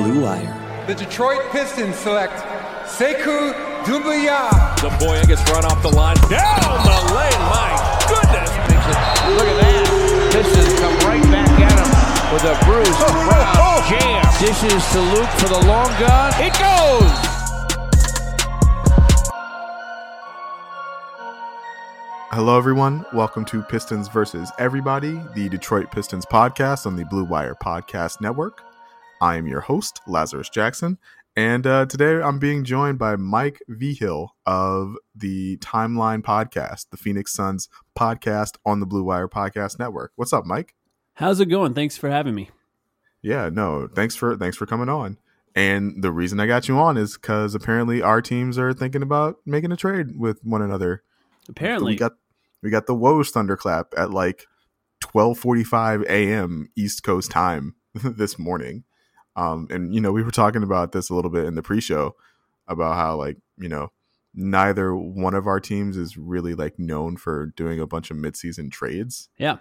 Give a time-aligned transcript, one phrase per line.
[0.00, 0.84] Blue Wire.
[0.86, 2.32] The Detroit Pistons select
[2.88, 3.52] Sekou
[3.84, 4.48] Doumbouya.
[4.80, 6.16] The boy gets run off the line.
[6.32, 7.42] Down the lane.
[7.52, 7.68] My
[8.08, 8.48] goodness.
[9.36, 10.32] Look at that.
[10.32, 13.90] Pistons come right back at him with a Bruce oh, Brown oh, oh.
[13.92, 14.24] jam.
[14.40, 16.32] Dishes to Luke for the long gun.
[16.40, 17.30] It goes.
[22.32, 23.04] Hello, everyone.
[23.12, 28.62] Welcome to Pistons versus Everybody, the Detroit Pistons podcast on the Blue Wire Podcast Network.
[29.20, 30.98] I am your host, Lazarus Jackson,
[31.36, 37.32] and uh, today I'm being joined by Mike Vigil of the Timeline Podcast, the Phoenix
[37.32, 40.12] Suns podcast on the Blue Wire Podcast Network.
[40.16, 40.74] What's up, Mike?
[41.14, 41.74] How's it going?
[41.74, 42.50] Thanks for having me.
[43.22, 45.18] Yeah, no, thanks for thanks for coming on.
[45.54, 49.36] And the reason I got you on is because apparently our teams are thinking about
[49.44, 51.02] making a trade with one another.
[51.48, 52.12] Apparently, we got
[52.62, 54.46] we got the Woj thunderclap at like
[55.00, 56.70] twelve forty five a.m.
[56.74, 58.84] East Coast time this morning.
[59.40, 62.14] Um, and you know, we were talking about this a little bit in the pre-show
[62.68, 63.90] about how like you know
[64.34, 68.70] neither one of our teams is really like known for doing a bunch of midseason
[68.70, 69.30] trades.
[69.38, 69.56] Yeah,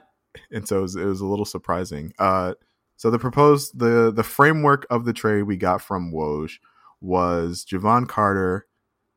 [0.52, 2.12] and so it was, it was a little surprising.
[2.20, 2.56] Uh,
[2.98, 6.58] so the proposed the the framework of the trade we got from Woj
[7.00, 8.68] was Jevon Carter,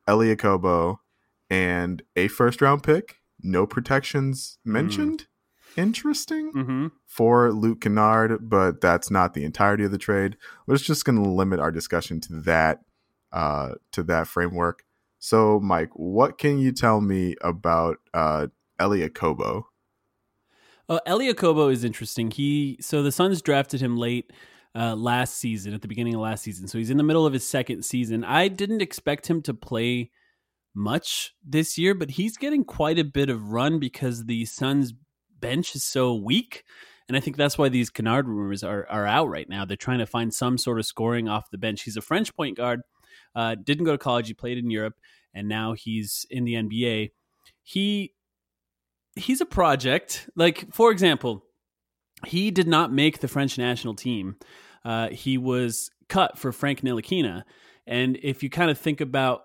[0.06, 0.98] Elie Okobo,
[1.50, 3.16] and a first round pick.
[3.42, 5.22] No protections mentioned.
[5.22, 5.26] Mm
[5.76, 6.86] interesting mm-hmm.
[7.06, 10.36] for Luke Kennard, but that's not the entirety of the trade.
[10.66, 12.80] We're just going to limit our discussion to that
[13.32, 14.84] uh, to that framework.
[15.18, 19.64] So, Mike, what can you tell me about uh, Elie Okobo?
[20.88, 22.30] Oh, Elie Okobo is interesting.
[22.30, 24.32] He so the Suns drafted him late
[24.74, 26.66] uh, last season, at the beginning of last season.
[26.66, 28.24] So he's in the middle of his second season.
[28.24, 30.10] I didn't expect him to play
[30.74, 34.94] much this year, but he's getting quite a bit of run because the Suns
[35.42, 36.64] bench is so weak.
[37.08, 39.66] And I think that's why these Kennard rumors are, are out right now.
[39.66, 41.82] They're trying to find some sort of scoring off the bench.
[41.82, 42.80] He's a French point guard,
[43.34, 44.28] uh, didn't go to college.
[44.28, 44.94] He played in Europe,
[45.34, 47.10] and now he's in the NBA.
[47.62, 48.14] He
[49.14, 50.30] he's a project.
[50.34, 51.44] Like for example,
[52.26, 54.36] he did not make the French national team.
[54.84, 57.42] Uh, he was cut for Frank Ntilikina.
[57.86, 59.42] And if you kind of think about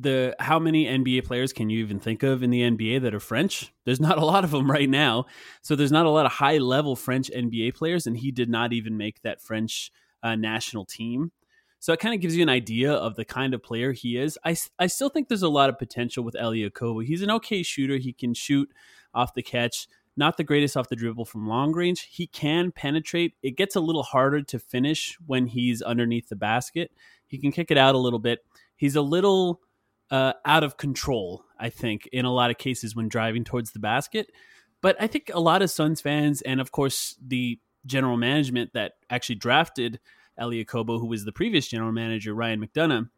[0.00, 3.20] the how many NBA players can you even think of in the NBA that are
[3.20, 3.72] French?
[3.84, 5.26] There's not a lot of them right now.
[5.62, 8.72] So there's not a lot of high level French NBA players, and he did not
[8.72, 9.90] even make that French
[10.22, 11.32] uh, national team.
[11.80, 14.36] So it kind of gives you an idea of the kind of player he is.
[14.44, 17.04] I, I still think there's a lot of potential with Elie Okobo.
[17.04, 17.96] He's an okay shooter.
[17.96, 18.68] He can shoot
[19.14, 19.86] off the catch,
[20.16, 22.08] not the greatest off the dribble from long range.
[22.10, 23.34] He can penetrate.
[23.42, 26.90] It gets a little harder to finish when he's underneath the basket.
[27.28, 28.40] He can kick it out a little bit.
[28.74, 29.60] He's a little
[30.10, 33.78] uh, out of control, I think, in a lot of cases when driving towards the
[33.78, 34.30] basket.
[34.80, 38.92] But I think a lot of Suns fans, and of course the general management that
[39.10, 40.00] actually drafted
[40.36, 43.08] Elie Okobo, who was the previous general manager, Ryan McDonough,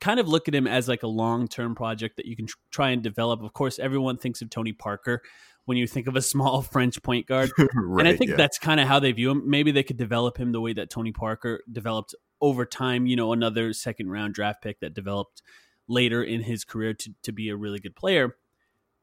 [0.00, 2.56] kind of look at him as like a long term project that you can tr-
[2.70, 3.42] try and develop.
[3.42, 5.22] Of course, everyone thinks of Tony Parker
[5.64, 7.50] when you think of a small French point guard.
[7.58, 8.36] right, and I think yeah.
[8.36, 9.48] that's kind of how they view him.
[9.48, 13.32] Maybe they could develop him the way that Tony Parker developed over time, you know,
[13.32, 15.42] another second round draft pick that developed
[15.88, 18.36] later in his career to, to be a really good player.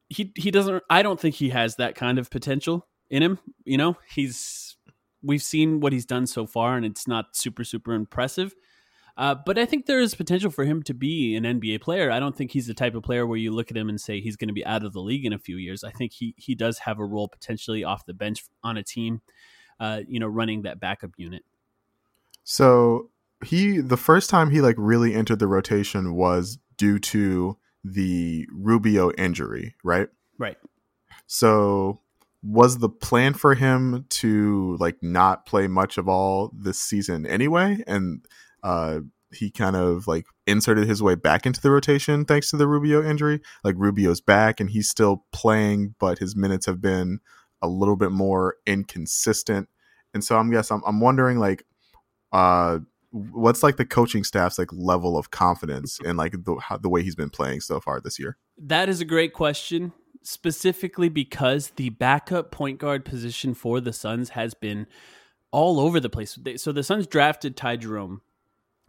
[0.09, 3.39] He he doesn't I don't think he has that kind of potential in him.
[3.66, 4.77] You know, he's
[5.21, 8.53] we've seen what he's done so far and it's not super, super impressive.
[9.16, 12.09] Uh, but I think there is potential for him to be an NBA player.
[12.11, 14.19] I don't think he's the type of player where you look at him and say
[14.19, 15.83] he's going to be out of the league in a few years.
[15.83, 19.21] I think he he does have a role potentially off the bench on a team,
[19.79, 21.44] uh, you know, running that backup unit.
[22.44, 23.12] So
[23.45, 29.12] he the first time he like really entered the rotation was due to the Rubio
[29.12, 30.08] injury, right?
[30.38, 30.58] Right.
[31.28, 32.02] So
[32.44, 37.81] was the plan for him to like not play much of all this season anyway
[37.88, 38.25] and
[38.64, 39.00] uh
[39.34, 43.04] he kind of like inserted his way back into the rotation thanks to the Rubio
[43.04, 43.42] injury.
[43.64, 47.20] Like Rubio's back and he's still playing, but his minutes have been
[47.62, 49.70] a little bit more inconsistent.
[50.14, 51.66] And so I'm guess I'm, I'm wondering like
[52.31, 52.80] uh
[53.13, 57.04] what's like the coaching staff's like level of confidence in like the how, the way
[57.04, 58.38] he's been playing so far this year?
[58.57, 59.94] That is a great question,
[60.24, 64.88] specifically because the backup point guard position for the Suns has been
[65.51, 66.36] all over the place.
[66.36, 68.21] They, so the Suns drafted Ty Jerome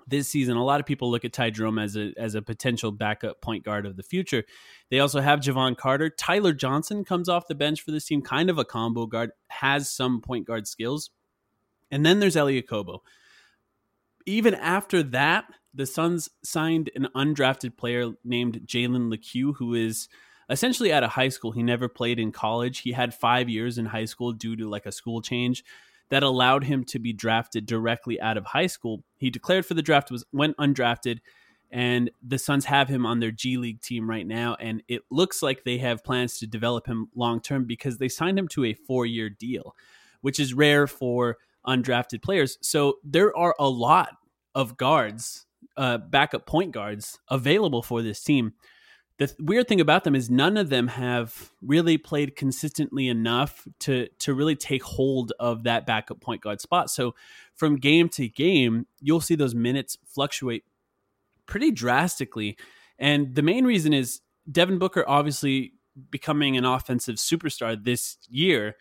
[0.07, 0.57] this season.
[0.57, 3.65] A lot of people look at Ty Jerome as a as a potential backup point
[3.65, 4.45] guard of the future.
[4.91, 6.09] They also have Jevon Carter.
[6.09, 9.91] Tyler Johnson comes off the bench for this team, kind of a combo guard, has
[9.91, 11.11] some point guard skills.
[11.91, 13.01] And then there's Elie Okobo.
[14.27, 15.45] Even after that,
[15.75, 20.09] the Suns signed an undrafted player named Jalen Lecque, who is
[20.49, 21.53] essentially out of high school.
[21.53, 22.81] He never played in college.
[22.81, 25.65] He had five years in high school due to like a school change
[26.11, 29.03] that allowed him to be drafted directly out of high school.
[29.17, 31.19] He declared for the draft, was went undrafted,
[31.71, 34.57] and the Suns have him on their G League team right now.
[34.61, 38.39] And it looks like they have plans to develop him long term because they signed
[38.39, 39.75] him to a four year deal,
[40.21, 42.59] which is rare for undrafted players.
[42.63, 44.11] So there are a lot
[44.55, 45.47] of guards,
[45.77, 48.55] uh, backup point guards available for this team
[49.19, 53.67] the th- weird thing about them is none of them have really played consistently enough
[53.81, 56.91] to to really take hold of that backup point guard spot.
[56.91, 57.15] So
[57.55, 60.65] from game to game, you'll see those minutes fluctuate
[61.47, 62.57] pretty drastically.
[62.99, 64.21] And the main reason is
[64.51, 65.75] Devin Booker obviously
[66.11, 68.77] becoming an offensive superstar this year.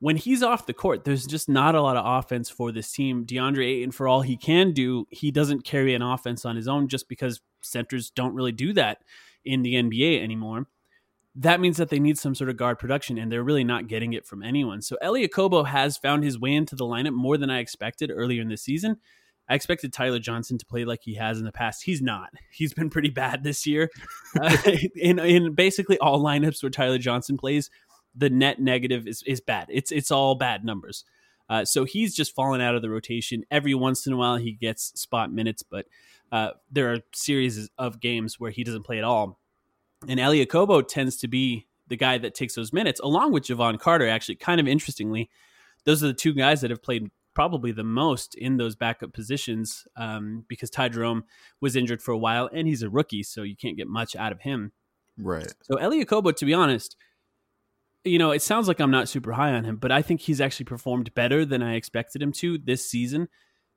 [0.00, 3.26] When he's off the court, there's just not a lot of offense for this team.
[3.26, 6.88] DeAndre Ayton, for all he can do, he doesn't carry an offense on his own
[6.88, 8.98] just because centers don't really do that
[9.44, 10.66] in the NBA anymore.
[11.36, 14.14] That means that they need some sort of guard production, and they're really not getting
[14.14, 14.82] it from anyone.
[14.82, 18.42] So Elie Okobo has found his way into the lineup more than I expected earlier
[18.42, 18.96] in the season.
[19.50, 21.82] I expected Tyler Johnson to play like he has in the past.
[21.82, 22.30] He's not.
[22.52, 23.90] He's been pretty bad this year.
[24.40, 24.56] Uh,
[24.94, 27.68] in in basically all lineups where Tyler Johnson plays,
[28.14, 29.66] the net negative is is bad.
[29.70, 31.04] It's it's all bad numbers.
[31.48, 33.44] Uh, so he's just fallen out of the rotation.
[33.50, 35.86] Every once in a while, he gets spot minutes, but
[36.30, 39.40] uh, there are series of games where he doesn't play at all.
[40.06, 43.80] And Elie Okobo tends to be the guy that takes those minutes, along with Jevon
[43.80, 44.08] Carter.
[44.08, 45.28] Actually, kind of interestingly,
[45.84, 49.86] those are the two guys that have played probably the most in those backup positions
[49.96, 51.24] um, because Ty Jerome
[51.60, 54.32] was injured for a while and he's a rookie, so you can't get much out
[54.32, 54.72] of him.
[55.18, 55.52] Right.
[55.62, 56.96] So Elie Okobo, to be honest,
[58.04, 60.40] you know, it sounds like I'm not super high on him, but I think he's
[60.40, 63.28] actually performed better than I expected him to this season.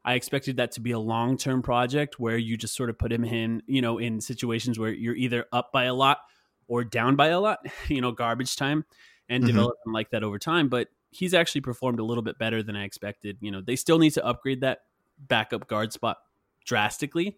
[0.05, 3.11] I expected that to be a long term project where you just sort of put
[3.11, 6.19] him in, you know, in situations where you're either up by a lot
[6.67, 8.85] or down by a lot, you know, garbage time
[9.29, 9.53] and mm-hmm.
[9.53, 10.69] develop him like that over time.
[10.69, 13.37] But he's actually performed a little bit better than I expected.
[13.39, 14.79] You know, they still need to upgrade that
[15.19, 16.17] backup guard spot
[16.65, 17.37] drastically,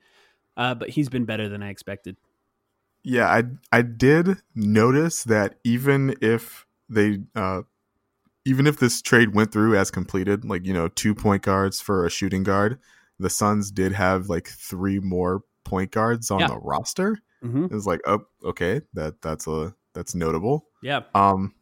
[0.57, 2.17] uh, but he's been better than I expected.
[3.03, 7.63] Yeah, I I did notice that even if they uh,
[8.45, 12.05] even if this trade went through as completed, like you know, two point guards for
[12.05, 12.79] a shooting guard,
[13.19, 16.47] the Suns did have like three more point guards on yeah.
[16.47, 17.19] the roster.
[17.43, 17.65] Mm-hmm.
[17.65, 20.67] It was like, oh, okay, that that's a that's notable.
[20.81, 21.01] Yeah.
[21.13, 21.55] Um.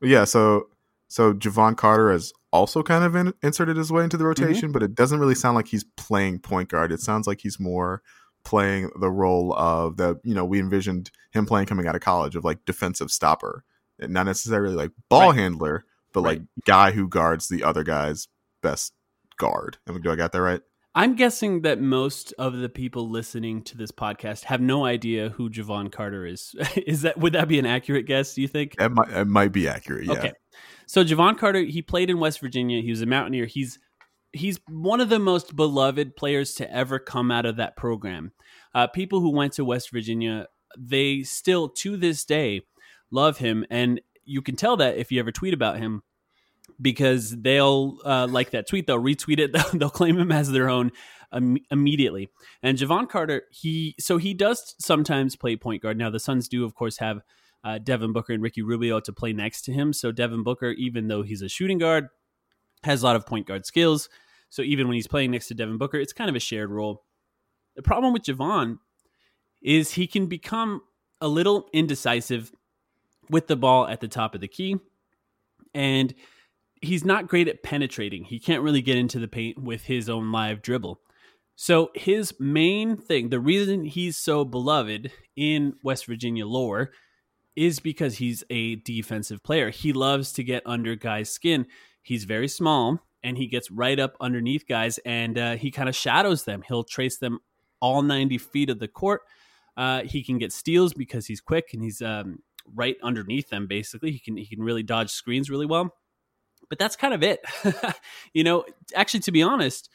[0.00, 0.24] Yeah.
[0.24, 0.68] So
[1.08, 4.42] so Jevon Carter has also kind of in, inserted his way into the mm-hmm.
[4.42, 4.72] rotation, mm-hmm.
[4.72, 6.92] but it doesn't really sound like he's playing point guard.
[6.92, 8.02] It sounds like he's more
[8.44, 12.36] playing the role of the you know we envisioned him playing coming out of college
[12.36, 13.64] of like defensive stopper,
[14.00, 15.38] not necessarily like ball right.
[15.38, 15.84] handler
[16.16, 16.38] but right.
[16.38, 18.26] like guy who guards the other guy's
[18.62, 18.94] best
[19.36, 19.76] guard.
[19.86, 20.62] I mean, Do I got that right?
[20.94, 25.50] I'm guessing that most of the people listening to this podcast have no idea who
[25.50, 26.54] Jevon Carter is.
[26.86, 28.34] is that would that be an accurate guess?
[28.34, 28.76] Do you think?
[28.80, 30.06] It might, it might be accurate.
[30.06, 30.12] Yeah.
[30.14, 30.32] Okay.
[30.86, 32.80] So Jevon Carter, he played in West Virginia.
[32.80, 33.44] He was a Mountaineer.
[33.44, 33.78] He's
[34.32, 38.32] he's one of the most beloved players to ever come out of that program.
[38.74, 40.46] Uh, people who went to West Virginia,
[40.78, 42.62] they still to this day
[43.10, 46.02] love him, and you can tell that if you ever tweet about him
[46.80, 50.68] because they'll uh, like that tweet, they'll retweet it, they'll, they'll claim him as their
[50.68, 50.92] own
[51.32, 52.28] um, immediately.
[52.62, 55.98] And Jevon Carter, he so he does sometimes play point guard.
[55.98, 57.20] Now the Suns do, of course, have
[57.64, 59.92] uh, Devin Booker and Ricky Rubio to play next to him.
[59.92, 62.08] So Devin Booker, even though he's a shooting guard,
[62.84, 64.08] has a lot of point guard skills.
[64.48, 67.04] So even when he's playing next to Devin Booker, it's kind of a shared role.
[67.74, 68.78] The problem with Jevon
[69.62, 70.82] is he can become
[71.20, 72.52] a little indecisive
[73.30, 74.76] with the ball at the top of the key.
[75.74, 76.14] And
[76.80, 78.24] he's not great at penetrating.
[78.24, 81.00] He can't really get into the paint with his own live dribble.
[81.56, 86.90] So his main thing, the reason he's so beloved in West Virginia lore
[87.56, 89.70] is because he's a defensive player.
[89.70, 91.66] He loves to get under guys' skin.
[92.02, 95.96] He's very small and he gets right up underneath guys and uh, he kind of
[95.96, 96.62] shadows them.
[96.68, 97.40] He'll trace them
[97.80, 99.22] all 90 feet of the court.
[99.76, 102.40] Uh, he can get steals because he's quick and he's um,
[102.74, 103.66] right underneath them.
[103.66, 105.94] Basically, he can he can really dodge screens really well.
[106.68, 107.44] But that's kind of it.
[108.32, 109.88] you know, actually, to be honest,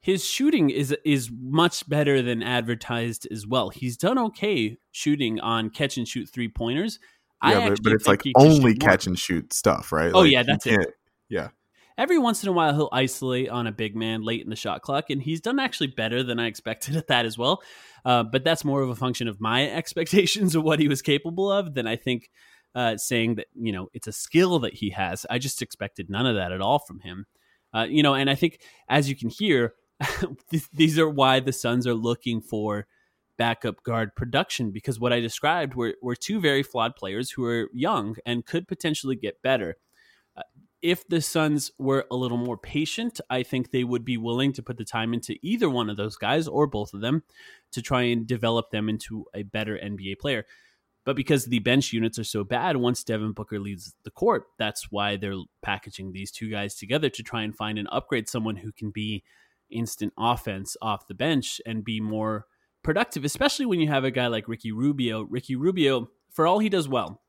[0.00, 3.70] his shooting is is much better than advertised as well.
[3.70, 6.98] He's done okay shooting on catch and shoot three pointers.
[7.44, 9.12] Yeah, but, but, it's like only catch more.
[9.12, 10.10] and shoot stuff, right?
[10.12, 10.94] Oh like, yeah, that's it.
[11.28, 11.48] Yeah.
[11.98, 14.82] Every once in a while he'll isolate on a big man late in the shot
[14.82, 17.62] clock, and he's done actually better than I expected at that as well.
[18.04, 21.50] Uh, but that's more of a function of my expectations of what he was capable
[21.50, 22.30] of than I think
[22.74, 25.26] uh, saying that you know it's a skill that he has.
[25.30, 27.26] I just expected none of that at all from him.
[27.74, 29.74] Uh, you know, and I think as you can hear,
[30.72, 32.86] these are why the Suns are looking for
[33.36, 37.68] backup guard production because what I described were, were two very flawed players who are
[37.72, 39.76] young and could potentially get better.
[40.36, 40.42] Uh,
[40.82, 44.62] if the Suns were a little more patient, I think they would be willing to
[44.62, 47.22] put the time into either one of those guys or both of them
[47.72, 50.44] to try and develop them into a better NBA player.
[51.04, 54.90] But because the bench units are so bad, once Devin Booker leaves the court, that's
[54.90, 58.72] why they're packaging these two guys together to try and find and upgrade someone who
[58.72, 59.22] can be
[59.70, 62.46] instant offense off the bench and be more
[62.82, 65.22] productive, especially when you have a guy like Ricky Rubio.
[65.22, 67.22] Ricky Rubio, for all he does well,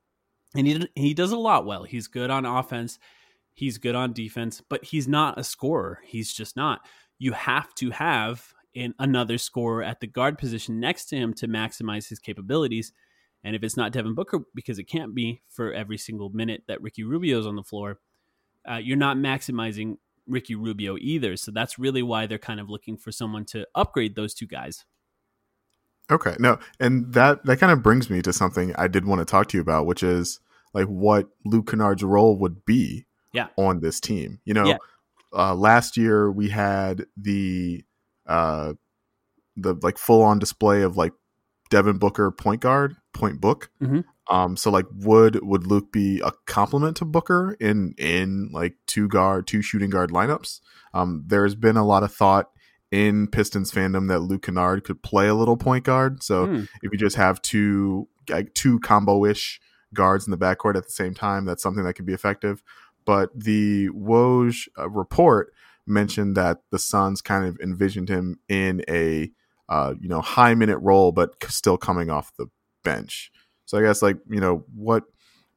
[0.55, 1.83] and he he does a lot well.
[1.83, 2.97] He's good on offense,
[3.57, 5.99] he's good on defense, but he's not a scorer.
[6.05, 6.81] He's just not.
[7.17, 11.47] You have to have in another scorer at the guard position next to him to
[11.47, 12.93] maximize his capabilities.
[13.43, 16.83] And if it's not Devin Booker, because it can't be for every single minute that
[16.83, 17.97] Ricky Rubio's on the floor,
[18.69, 19.97] uh, you're not maximizing
[20.27, 21.35] Ricky Rubio either.
[21.35, 24.85] So that's really why they're kind of looking for someone to upgrade those two guys.
[26.11, 29.25] Okay, no, and that that kind of brings me to something I did want to
[29.25, 30.39] talk to you about, which is
[30.73, 33.47] like what Luke Kennard's role would be yeah.
[33.57, 34.39] on this team.
[34.45, 34.77] You know, Yeah.
[35.33, 37.83] uh, last year we had the
[38.25, 38.73] uh,
[39.55, 41.13] the like full on display of like
[41.69, 43.69] Devin Booker point guard, point book.
[43.81, 44.03] Mhm.
[44.29, 49.07] Um, so like, would would Luke be a complement to Booker in in like two
[49.07, 50.59] guard, two shooting guard lineups?
[50.93, 52.49] Um, there's been a lot of thought
[52.91, 56.23] in Pistons fandom that Luke Kennard could play a little point guard.
[56.23, 56.63] So Hmm.
[56.81, 59.59] if you just have two like two combo ish
[59.93, 62.61] guards in the backcourt at the same time, that's something that could be effective.
[63.07, 65.53] But the Woj uh, report
[65.87, 69.31] mentioned that the Suns kind of envisioned him in a
[69.69, 72.47] uh, you know high minute role, but still coming off the
[72.83, 73.31] bench.
[73.65, 75.05] So I guess like you know what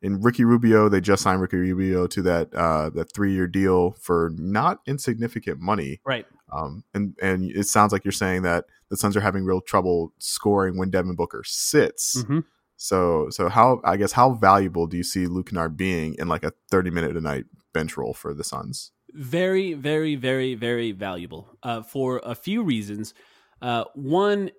[0.01, 3.91] in Ricky Rubio, they just signed Ricky Rubio to that uh, that three year deal
[4.01, 6.01] for not insignificant money.
[6.05, 6.27] Right.
[6.53, 10.13] Um, and and it sounds like you're saying that the Suns are having real trouble
[10.19, 12.23] scoring when Devin Booker sits.
[12.23, 12.45] Mhm.
[12.83, 16.45] So so how I guess how valuable do you see Luke Kennard being in like
[16.45, 17.45] a 30 minute a night
[17.75, 18.93] bench role for the Suns?
[19.15, 23.15] very, very, very, very valuable uh, for a few reasons.
[23.61, 24.51] Uh, one,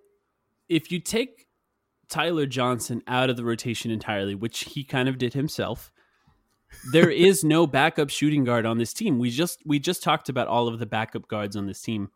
[0.69, 1.47] if you take
[2.09, 5.91] Tyler Johnson out of the rotation entirely, which he kind of did himself,
[6.91, 9.19] there is no backup shooting guard on this team.
[9.19, 12.09] We just we just talked about all of the backup guards on this team.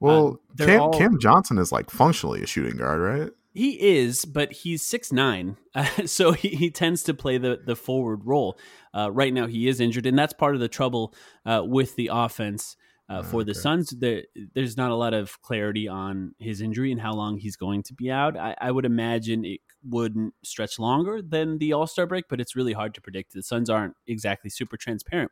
[0.00, 3.30] Well, they're Cam, all- Cam Johnson is like functionally a shooting guard, right?
[3.54, 7.76] He is, but he's six nine, uh, so he, he tends to play the the
[7.76, 8.58] forward role.
[8.94, 12.10] Uh, right now, he is injured, and that's part of the trouble uh, with the
[12.12, 12.76] offense
[13.08, 13.60] uh, for the Okay.
[13.60, 13.90] Suns.
[13.90, 14.22] There,
[14.54, 17.94] there's not a lot of clarity on his injury and how long he's going to
[17.94, 18.38] be out.
[18.38, 22.56] I, I would imagine it wouldn't stretch longer than the All Star break, but it's
[22.56, 23.34] really hard to predict.
[23.34, 25.30] The Suns aren't exactly super transparent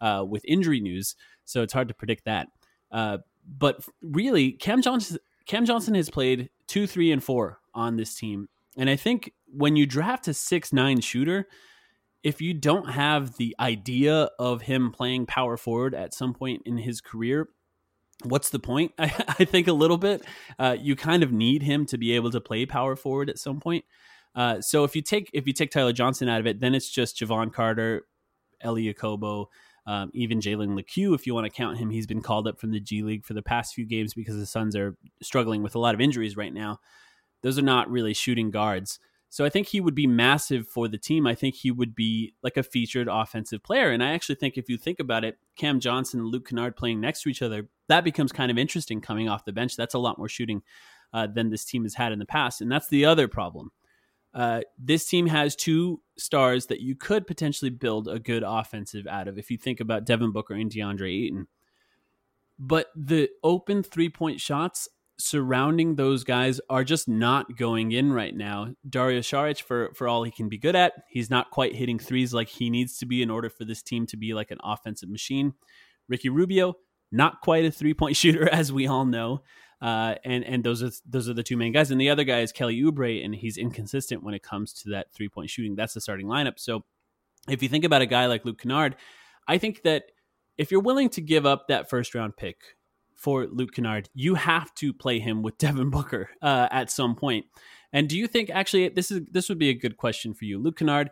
[0.00, 2.48] uh, with injury news, so it's hard to predict that.
[2.92, 8.14] Uh, but really, Cam Johnson Cam Johnson has played two, three, and four on this
[8.14, 8.48] team.
[8.76, 11.48] And I think when you draft a six nine shooter,
[12.22, 16.78] if you don't have the idea of him playing power forward at some point in
[16.78, 17.48] his career,
[18.24, 18.92] what's the point?
[18.98, 19.04] I,
[19.38, 20.24] I think a little bit.
[20.58, 23.60] Uh, you kind of need him to be able to play power forward at some
[23.60, 23.84] point.
[24.34, 26.90] Uh, so if you take if you take Tyler Johnson out of it, then it's
[26.90, 28.04] just Jevon Carter,
[28.62, 29.48] Kobo,
[29.86, 32.72] um, even Jalen Lecque, if you want to count him, he's been called up from
[32.72, 35.78] the G League for the past few games because the Suns are struggling with a
[35.78, 36.80] lot of injuries right now.
[37.42, 38.98] Those are not really shooting guards.
[39.28, 41.26] So I think he would be massive for the team.
[41.26, 43.90] I think he would be like a featured offensive player.
[43.90, 47.00] And I actually think if you think about it, Cam Johnson and Luke Kennard playing
[47.00, 49.76] next to each other, that becomes kind of interesting coming off the bench.
[49.76, 50.62] That's a lot more shooting
[51.12, 52.60] uh, than this team has had in the past.
[52.60, 53.70] And that's the other problem.
[54.36, 59.28] Uh, this team has two stars that you could potentially build a good offensive out
[59.28, 61.46] of if you think about Devin Booker and DeAndre Ayton.
[62.58, 68.36] But the open three point shots surrounding those guys are just not going in right
[68.36, 68.74] now.
[68.86, 72.34] Dario Saric, for, for all he can be good at, he's not quite hitting threes
[72.34, 75.08] like he needs to be in order for this team to be like an offensive
[75.08, 75.54] machine.
[76.08, 76.74] Ricky Rubio,
[77.10, 79.42] not quite a three point shooter, as we all know.
[79.80, 82.40] Uh, and and those are those are the two main guys, and the other guy
[82.40, 85.76] is Kelly Oubre, and he's inconsistent when it comes to that three point shooting.
[85.76, 86.58] That's the starting lineup.
[86.58, 86.84] So
[87.48, 88.96] if you think about a guy like Luke Kennard,
[89.46, 90.04] I think that
[90.56, 92.56] if you're willing to give up that first round pick
[93.14, 97.46] for Luke Kennard, you have to play him with Devin Booker uh, at some point.
[97.92, 100.58] And do you think actually this is this would be a good question for you,
[100.58, 101.10] Luke Kennard?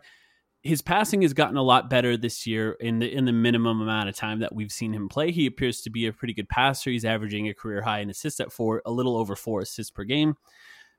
[0.65, 4.09] His passing has gotten a lot better this year in the in the minimum amount
[4.09, 5.31] of time that we've seen him play.
[5.31, 6.89] He appears to be a pretty good passer.
[6.89, 10.03] He's averaging a career high in assists at four, a little over four assists per
[10.03, 10.35] game.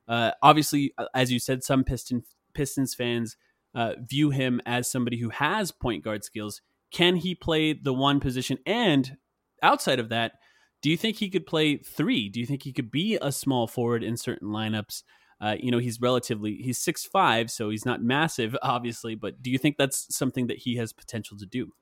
[0.06, 2.22] Uh, obviously, uh, as you said, some Piston
[2.54, 3.36] Pistons fans
[3.74, 6.62] uh, view him as somebody who has point guard skills.
[6.92, 8.58] Can he play the one position?
[8.66, 9.16] And
[9.64, 10.34] outside of that,
[10.80, 12.28] do you think he could play three?
[12.28, 15.02] Do you think he could be a small forward in certain lineups?
[15.40, 19.14] Uh, you know, he's relatively he's six five, so he's not massive, obviously.
[19.14, 21.72] But do you think that's something that he has potential to do?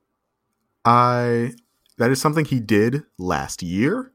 [0.85, 1.53] I
[1.99, 4.13] that is something he did last year,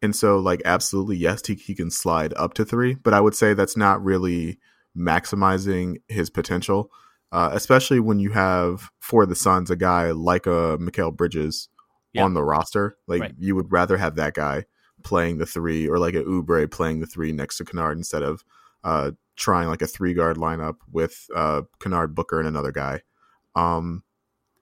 [0.00, 2.94] and so like absolutely yes, he he can slide up to three.
[2.94, 4.58] But I would say that's not really
[4.96, 6.90] maximizing his potential,
[7.32, 11.68] uh, especially when you have for the Suns a guy like a Mikal Bridges
[12.12, 12.24] yeah.
[12.24, 12.96] on the roster.
[13.06, 13.34] Like right.
[13.38, 14.64] you would rather have that guy
[15.02, 18.42] playing the three or like a Oubre playing the three next to Kennard instead of
[18.84, 23.02] uh, trying like a three guard lineup with uh, Kennard Booker and another guy.
[23.54, 24.02] Um,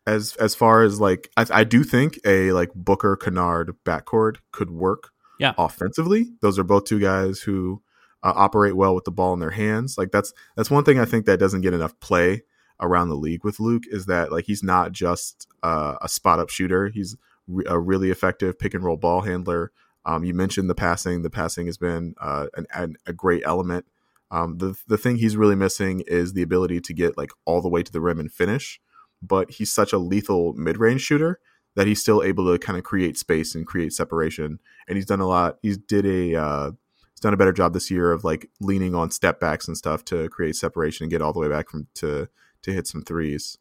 [0.06, 4.70] as as far as like I, I do think a like Booker Kennard backcourt could
[4.70, 5.10] work.
[5.38, 7.82] Yeah, offensively, those are both two guys who
[8.22, 9.98] uh, operate well with the ball in their hands.
[9.98, 12.42] Like that's that's one thing I think that doesn't get enough play
[12.80, 16.50] around the league with Luke is that like he's not just uh, a spot up
[16.50, 16.88] shooter.
[16.88, 19.72] He's re- a really effective pick and roll ball handler.
[20.04, 21.22] Um, you mentioned the passing.
[21.22, 23.86] The passing has been uh, an, an, a great element
[24.30, 27.68] um, the the thing he's really missing is the ability to get like all the
[27.68, 28.80] way to the rim and finish.
[29.22, 31.40] But he's such a lethal mid range shooter
[31.74, 34.58] that he's still able to kind of create space and create separation.
[34.88, 35.58] And he's done a lot.
[35.62, 36.70] He's did a uh,
[37.12, 40.04] he's done a better job this year of like leaning on step backs and stuff
[40.06, 42.28] to create separation and get all the way back from to
[42.62, 43.58] to hit some threes.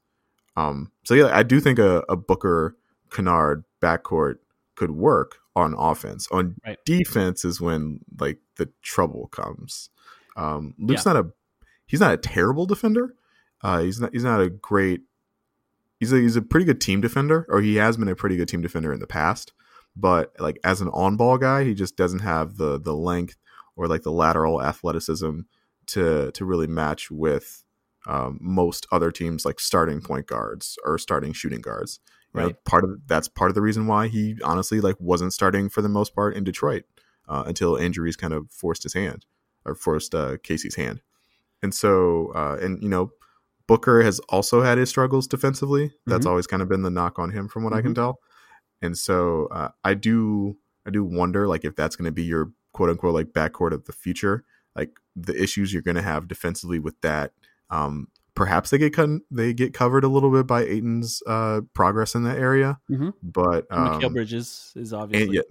[0.57, 2.77] Um, so yeah, I do think a, a Booker
[3.11, 4.35] Kennard backcourt
[4.75, 6.27] could work on offense.
[6.31, 6.77] On right.
[6.85, 9.89] defense is when like the trouble comes.
[10.35, 11.13] Um, Luke's yeah.
[11.13, 11.31] not a
[11.85, 13.15] he's not a terrible defender.
[13.61, 15.01] Uh, he's not he's not a great
[15.99, 18.47] he's a he's a pretty good team defender, or he has been a pretty good
[18.47, 19.53] team defender in the past.
[19.95, 23.37] But like as an on ball guy, he just doesn't have the the length
[23.75, 25.41] or like the lateral athleticism
[25.87, 27.63] to to really match with
[28.07, 31.99] um, most other teams like starting point guards or starting shooting guards.
[32.33, 32.47] You right.
[32.49, 35.81] Know, part of that's part of the reason why he honestly like wasn't starting for
[35.81, 36.83] the most part in Detroit
[37.29, 39.25] uh, until injuries kind of forced his hand
[39.65, 41.01] or forced uh, Casey's hand.
[41.61, 43.11] And so, uh, and you know,
[43.67, 45.93] Booker has also had his struggles defensively.
[46.05, 46.29] That's mm-hmm.
[46.29, 47.79] always kind of been the knock on him, from what mm-hmm.
[47.79, 48.01] I can mm-hmm.
[48.01, 48.19] tell.
[48.81, 52.51] And so, uh, I do, I do wonder, like, if that's going to be your
[52.73, 54.43] quote unquote like backcourt of the future,
[54.75, 57.31] like the issues you're going to have defensively with that.
[57.69, 62.15] Um, perhaps they get con- they get covered a little bit by Ayton's uh, progress
[62.15, 63.09] in that area, mm-hmm.
[63.23, 65.47] but um, Bridges is obviously and,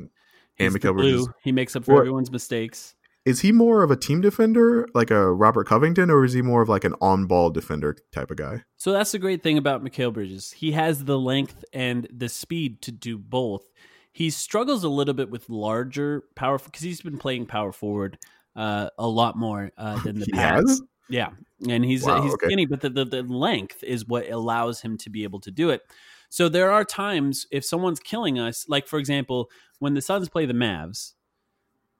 [0.59, 1.29] yeah, and Bridges.
[1.43, 2.95] He makes up for everyone's mistakes
[3.25, 6.63] is he more of a team defender like a Robert Covington or is he more
[6.63, 8.63] of like an on-ball defender type of guy?
[8.77, 10.53] So that's the great thing about Mikal Bridges.
[10.53, 13.65] He has the length and the speed to do both.
[14.13, 18.19] He struggles a little bit with larger power because he's been playing power forward
[18.55, 20.69] uh, a lot more uh, than the he past.
[20.69, 20.83] Has?
[21.09, 21.31] Yeah,
[21.69, 22.47] and he's wow, he's okay.
[22.47, 25.71] skinny, but the, the the length is what allows him to be able to do
[25.71, 25.83] it.
[26.31, 30.47] So there are times if someone's killing us, like for example, when the Suns play
[30.47, 31.13] the Mavs,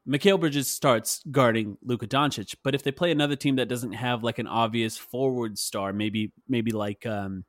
[0.09, 4.23] Mikal Bridges starts guarding Luka Doncic, but if they play another team that doesn't have
[4.23, 7.45] like an obvious forward star, maybe maybe like um,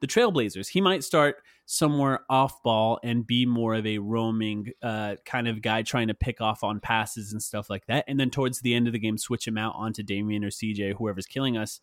[0.00, 1.36] the Trailblazers, he might start
[1.66, 6.14] somewhere off ball and be more of a roaming uh, kind of guy trying to
[6.14, 8.04] pick off on passes and stuff like that.
[8.06, 10.96] And then towards the end of the game, switch him out onto Damian or CJ,
[10.98, 11.80] whoever's killing us.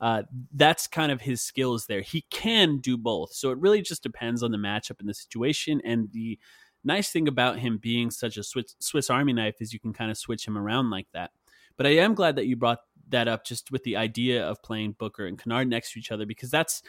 [0.00, 0.22] Uh,
[0.54, 2.00] that's kind of his skills there.
[2.00, 3.32] He can do both.
[3.32, 6.38] So it really just depends on the matchup and the situation and the
[6.84, 10.10] nice thing about him being such a Swiss, Swiss Army knife is you can kind
[10.10, 11.30] of switch him around like that.
[11.76, 14.96] But I am glad that you brought that up just with the idea of playing
[14.98, 16.82] Booker and Kennard next to each other because that's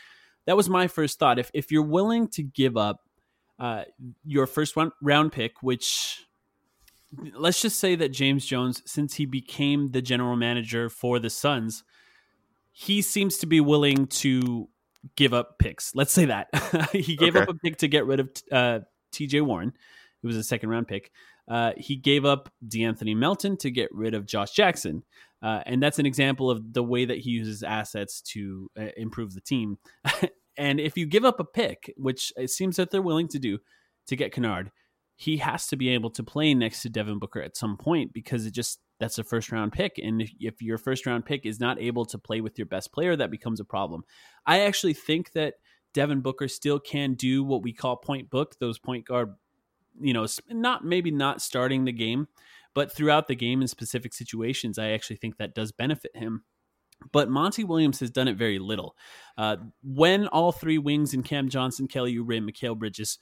[0.46, 1.40] that was my first thought.
[1.40, 3.02] If if you're willing to give up
[3.60, 3.84] uh,
[4.26, 6.26] your first one round pick, which
[7.36, 11.84] let's just say that James Jones, since he became the general manager for the Suns,
[12.72, 14.70] he seems to be willing to
[15.16, 15.96] give up picks.
[15.96, 16.48] Let's say that
[16.94, 17.44] he gave okay.
[17.44, 18.80] up a pick to get rid of uh,
[19.12, 19.74] TJ Warren,
[20.22, 21.12] who was a second round pick.
[21.48, 25.04] Uh, he gave up De'Anthony Melton to get rid of Josh Jackson.
[25.42, 29.34] Uh, and that's an example of the way that he uses assets to uh, improve
[29.34, 29.78] the team.
[30.58, 33.58] and if you give up a pick, which it seems that they're willing to do
[34.08, 34.72] to get Kennard,
[35.16, 38.46] he has to be able to play next to Devin Booker at some point because
[38.46, 39.98] it just that's a first round pick.
[39.98, 42.92] And if, if your first round pick is not able to play with your best
[42.94, 44.04] player, that becomes a problem.
[44.46, 45.56] I actually think that
[45.94, 49.34] Devin Booker still can do what we call point book, those point guard,
[50.00, 52.28] you know, not maybe not starting the game,
[52.74, 56.44] but throughout the game in specific situations, I actually think that does benefit him.
[57.12, 58.96] but Monty Williams has done it very little.
[59.38, 63.18] Uh, when all three wings and Cam Johnson, Kelly Oubre, Mikal Bridges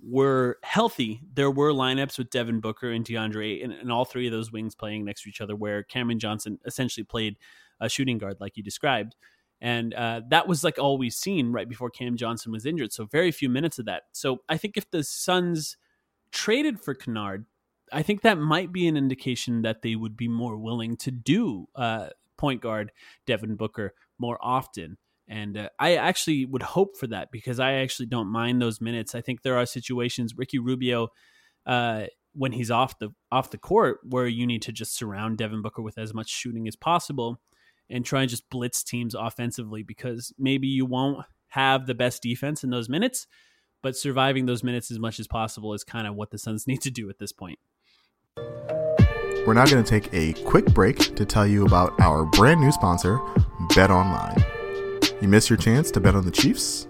[0.00, 4.32] were healthy, there were lineups with Devin Booker and DeAndre, and, and all three of
[4.32, 7.36] those wings playing next to each other, where Cameron Johnson essentially played
[7.80, 9.16] a shooting guard, like you described.
[9.60, 12.92] And uh, that was like all we've seen right before Cam Johnson was injured.
[12.92, 14.04] So very few minutes of that.
[14.12, 15.76] So I think if the Suns
[16.30, 17.46] traded for Kennard,
[17.92, 21.66] I think that might be an indication that they would be more willing to do
[21.74, 22.92] uh, point guard
[23.26, 24.96] Devin Booker more often.
[25.26, 29.14] And uh, I actually would hope for that because I actually don't mind those minutes.
[29.14, 31.08] I think there are situations Ricky Rubio,
[31.66, 35.60] uh, when he's off the off the court, where you need to just surround Devin
[35.60, 37.40] Booker with as much shooting as possible
[37.90, 42.62] and try and just blitz teams offensively because maybe you won't have the best defense
[42.62, 43.26] in those minutes,
[43.82, 46.80] but surviving those minutes as much as possible is kind of what the Suns need
[46.82, 47.58] to do at this point.
[49.46, 52.70] We're now going to take a quick break to tell you about our brand new
[52.70, 53.18] sponsor,
[53.74, 54.44] Bet Online.
[55.22, 56.86] You miss your chance to bet on the Chiefs?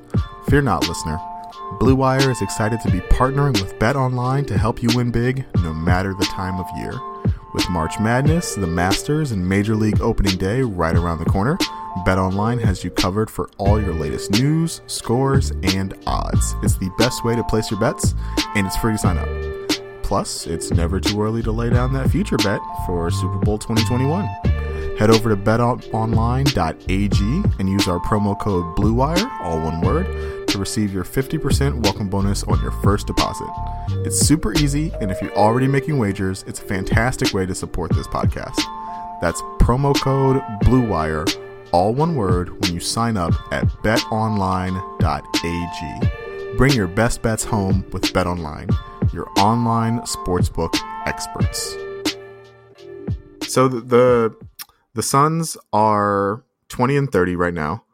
[0.49, 1.21] Fear not, listener.
[1.79, 5.45] Blue Wire is excited to be partnering with Bet Online to help you win big
[5.63, 6.93] no matter the time of year.
[7.55, 11.57] With March Madness, the Masters, and Major League Opening Day right around the corner,
[12.05, 16.55] Bet Online has you covered for all your latest news, scores, and odds.
[16.63, 18.15] It's the best way to place your bets,
[18.55, 19.29] and it's free to sign up.
[20.03, 24.25] Plus, it's never too early to lay down that future bet for Super Bowl 2021.
[24.99, 27.21] Head over to betonline.ag
[27.59, 30.07] and use our promo code BLUEWIRE, all one word,
[30.49, 33.49] to receive your 50% welcome bonus on your first deposit.
[34.05, 37.93] It's super easy, and if you're already making wagers, it's a fantastic way to support
[37.95, 38.61] this podcast.
[39.21, 44.79] That's promo code BLUEWIRE, all one word, when you sign up at betonline.ag.
[46.57, 48.75] Bring your best bets home with BetOnline,
[49.13, 50.75] your online sportsbook
[51.07, 51.77] experts.
[53.43, 54.37] So the, the
[54.95, 57.85] the Suns are 20 and 30 right now.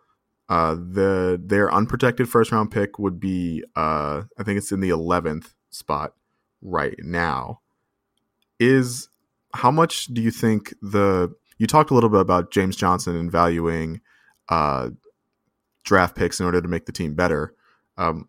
[0.49, 4.91] Uh, the their unprotected first round pick would be uh, I think it's in the
[4.91, 6.15] 11th spot
[6.61, 7.61] right now.
[8.61, 9.09] Is
[9.55, 13.31] how much do you think the you talked a little bit about James Johnson and
[13.31, 14.01] valuing
[14.49, 14.91] uh,
[15.85, 17.55] draft picks in order to make the team better.
[17.97, 18.29] Um,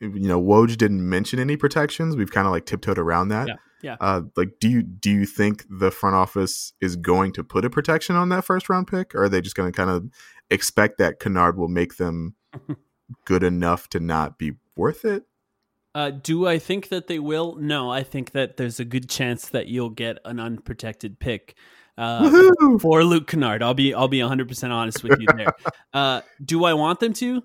[0.00, 2.16] you know, Woj didn't mention any protections.
[2.16, 3.48] We've kind of like tiptoed around that.
[3.48, 3.54] Yeah.
[3.82, 3.96] Yeah.
[4.00, 7.70] Uh, like, do you do you think the front office is going to put a
[7.70, 10.08] protection on that first round pick, or are they just going to kind of
[10.50, 12.36] expect that Kennard will make them
[13.24, 15.24] good enough to not be worth it?
[15.94, 17.56] Uh, do I think that they will?
[17.56, 21.54] No, I think that there's a good chance that you'll get an unprotected pick
[21.98, 23.62] uh, for Luke Kennard.
[23.62, 25.52] I'll be I'll be 100 percent honest with you there.
[25.92, 27.42] uh, do I want them to?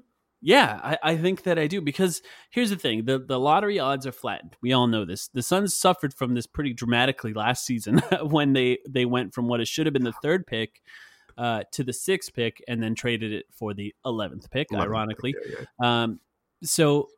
[0.47, 4.07] Yeah, I, I, think that I do because here's the thing: the the lottery odds
[4.07, 4.55] are flattened.
[4.62, 5.27] We all know this.
[5.27, 9.60] The Suns suffered from this pretty dramatically last season when they they went from what
[9.60, 10.81] it should have been the third pick
[11.38, 14.69] uh, to the sixth pick and then traded it for the eleventh pick.
[14.71, 16.03] 11th ironically, pick, yeah, yeah.
[16.03, 16.21] Um,
[16.63, 17.10] so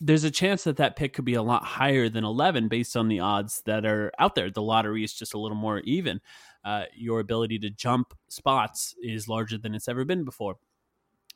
[0.00, 3.08] there's a chance that that pick could be a lot higher than 11 based on
[3.08, 4.48] the odds that are out there.
[4.48, 6.20] The lottery is just a little more even.
[6.64, 10.56] Uh, your ability to jump spots is larger than it's ever been before.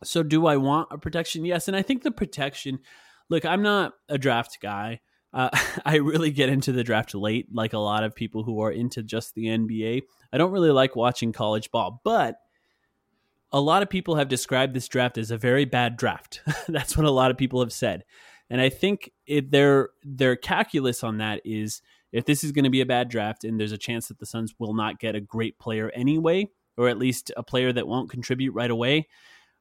[0.05, 1.45] So, do I want a protection?
[1.45, 1.69] Yes.
[1.69, 2.81] And I think the protection,
[3.29, 5.01] look, I'm not a draft guy.
[5.33, 5.51] Uh,
[5.85, 9.03] I really get into the draft late, like a lot of people who are into
[9.03, 10.03] just the NBA.
[10.33, 12.37] I don't really like watching college ball, but
[13.53, 16.41] a lot of people have described this draft as a very bad draft.
[16.69, 18.05] That's what a lot of people have said.
[18.49, 21.81] And I think their their calculus on that is
[22.13, 24.27] if this is going to be a bad draft and there's a chance that the
[24.27, 28.11] Suns will not get a great player anyway, or at least a player that won't
[28.11, 29.09] contribute right away,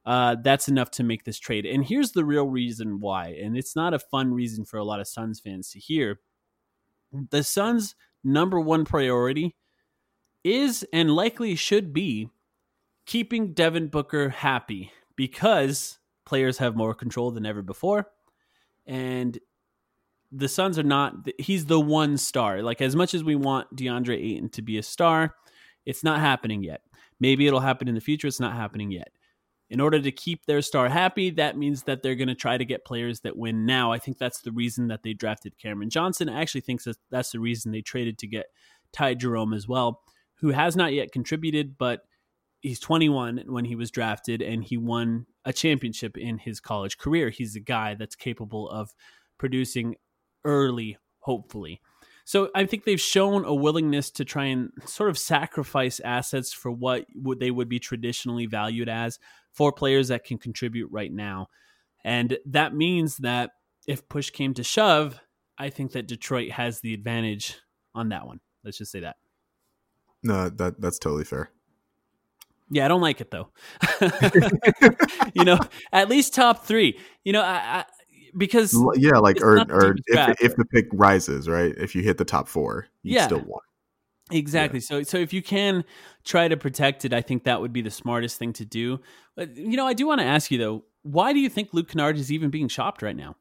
[0.04, 1.64] uh, that's enough to make this trade.
[1.64, 5.00] And here's the real reason why, and it's not a fun reason for a lot
[5.00, 6.20] of Suns fans to hear.
[7.30, 9.56] The Suns' number one priority
[10.42, 12.30] is and likely should be
[13.06, 18.06] keeping Devin Booker happy because players have more control than ever before.
[18.86, 19.38] And
[20.32, 22.62] the Suns are not, he's the one star.
[22.62, 25.36] Like, as much as we want DeAndre Ayton to be a star,
[25.86, 26.80] it's not happening yet.
[27.20, 28.26] Maybe it'll happen in the future.
[28.26, 29.12] It's not happening yet
[29.72, 32.64] in order to keep their star happy, that means that they're going to try to
[32.64, 33.90] get players that win now.
[33.90, 36.28] I think that's the reason that they drafted Cameron Johnson.
[36.28, 38.46] I actually think that that's the reason they traded to get
[38.92, 40.02] Ty Jerome as well,
[40.40, 42.02] who has not yet contributed, but
[42.60, 47.30] he's 21 when he was drafted and he won a championship in his college career.
[47.30, 48.90] He's a guy that's capable of
[49.38, 49.96] producing
[50.44, 51.80] early, hopefully.
[52.24, 56.70] So I think they've shown a willingness to try and sort of sacrifice assets for
[56.70, 57.06] what
[57.40, 59.18] they would be traditionally valued as
[59.52, 61.48] for players that can contribute right now.
[62.04, 63.50] And that means that
[63.86, 65.20] if push came to shove,
[65.58, 67.56] I think that Detroit has the advantage
[67.94, 68.40] on that one.
[68.64, 69.16] Let's just say that.
[70.22, 71.50] No, that that's totally fair.
[72.70, 73.50] Yeah, I don't like it though.
[75.34, 75.58] you know,
[75.92, 76.98] at least top three.
[77.24, 77.84] You know, I, I
[78.36, 81.74] because Yeah, like or or if if the pick rises, right?
[81.76, 83.26] If you hit the top four, you Yeah.
[83.26, 83.60] still won.
[84.32, 84.80] Exactly.
[84.80, 85.84] So so if you can
[86.24, 89.00] try to protect it, I think that would be the smartest thing to do.
[89.36, 91.88] But you know, I do want to ask you though, why do you think Luke
[91.88, 93.36] Kennard is even being shopped right now?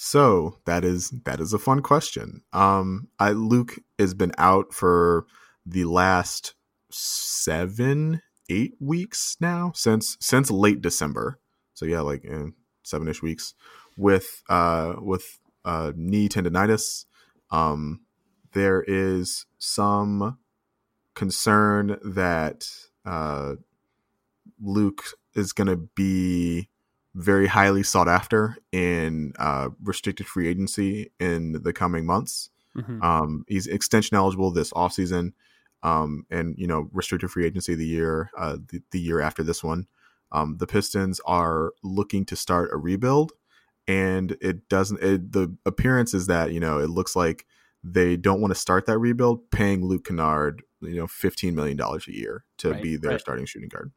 [0.00, 2.42] So that is that is a fun question.
[2.52, 5.26] Um, I Luke has been out for
[5.66, 6.54] the last
[6.90, 11.40] seven, eight weeks now since since late December.
[11.74, 12.50] So yeah, like eh,
[12.84, 13.54] seven ish weeks
[13.96, 17.04] with uh with uh knee tendonitis.
[17.50, 18.00] Um,
[18.52, 20.38] there is some
[21.14, 22.68] concern that
[23.04, 23.54] uh
[24.60, 26.68] Luke is going to be
[27.14, 32.50] very highly sought after in uh, restricted free agency in the coming months.
[32.76, 33.02] Mhm.
[33.02, 35.32] Um, he's extension eligible this offseason,
[35.82, 39.64] um, and you know restricted free agency the year uh, the, the year after this
[39.64, 39.86] one.
[40.30, 43.32] Um, the Pistons are looking to start a rebuild,
[43.88, 45.02] and it doesn't.
[45.02, 47.46] It, the appearance is that you know it looks like
[47.84, 52.06] they don't want to start that rebuild, paying Luke Kennard you know fifteen million dollars
[52.08, 53.20] a year to Right, be their right.
[53.20, 53.92] starting shooting guard.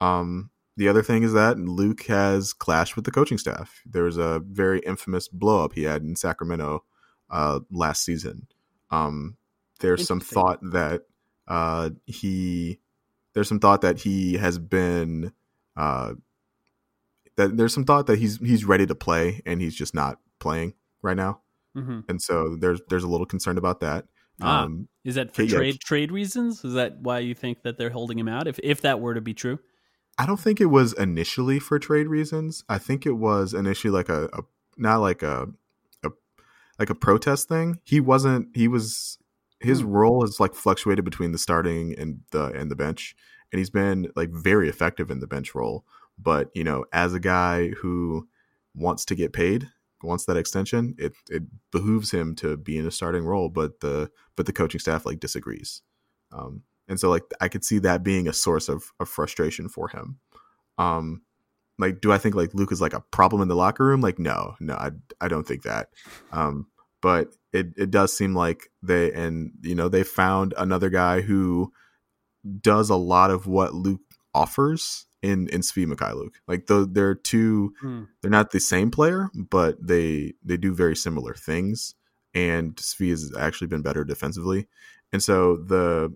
[0.00, 3.80] Um, the other thing is that Luke has clashed with the coaching staff.
[3.86, 6.84] There was a very infamous blow up he had in Sacramento
[7.30, 8.46] uh, last season.
[8.90, 9.36] Um,
[9.80, 11.02] there's some thought that
[11.48, 12.80] uh, he
[13.34, 15.32] there's some thought that he has been
[15.76, 16.14] uh,
[17.36, 20.74] that there's some thought that he's he's ready to play and he's just not playing
[21.02, 21.40] right now,
[21.76, 22.04] Mhm.
[22.08, 24.06] and so there's there's a little concern about that.
[24.40, 24.64] Ah.
[24.64, 25.58] Um, Is that for Okay, yeah.
[25.58, 26.64] trade trade reasons?
[26.64, 28.46] Is that why you think that they're holding him out?
[28.48, 29.58] If if that were to be true,
[30.18, 32.64] I don't think it was initially for trade reasons.
[32.68, 34.42] I think it was initially like a, a
[34.76, 35.48] not like a,
[36.04, 36.10] a
[36.78, 37.80] like a protest thing.
[37.84, 38.48] He wasn't.
[38.54, 39.18] He was
[39.60, 39.88] his Hmm.
[39.88, 43.16] role has like fluctuated between the starting and the and the bench,
[43.52, 45.84] and he's been like very effective in the bench role.
[46.18, 48.28] But you know, as a guy who
[48.74, 49.70] wants to get paid,
[50.02, 53.48] wants that extension, it it behooves him to be in a starting role.
[53.48, 55.82] But the but the coaching staff like disagrees.
[56.32, 59.88] Um, and so like I could see that being a source of, of frustration for
[59.88, 60.18] him.
[60.78, 61.22] Um,
[61.78, 64.00] like, do I think like Luke is like a problem in the locker room?
[64.00, 65.88] Like, no, no, I, I don't think that.
[66.32, 66.68] Um,
[67.02, 71.72] but it, it does seem like they and you know they found another guy who
[72.60, 74.00] does a lot of what Luke
[74.34, 76.34] offers in in Svi Mykhailiuk.
[76.46, 78.04] Like the, they're two Hmm.
[78.20, 81.94] they're not the same player, but they they do very similar things.
[82.34, 84.66] And Svi has actually been better defensively,
[85.12, 86.14] and so the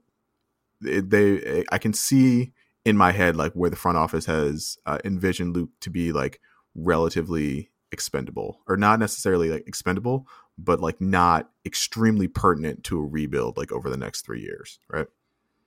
[0.81, 2.53] they I can see
[2.85, 6.41] in my head like where the front office has uh, envisioned Luke to be like
[6.75, 13.57] relatively expendable, or not necessarily like expendable, but like not extremely pertinent to a rebuild
[13.57, 15.07] like over the next three years, right?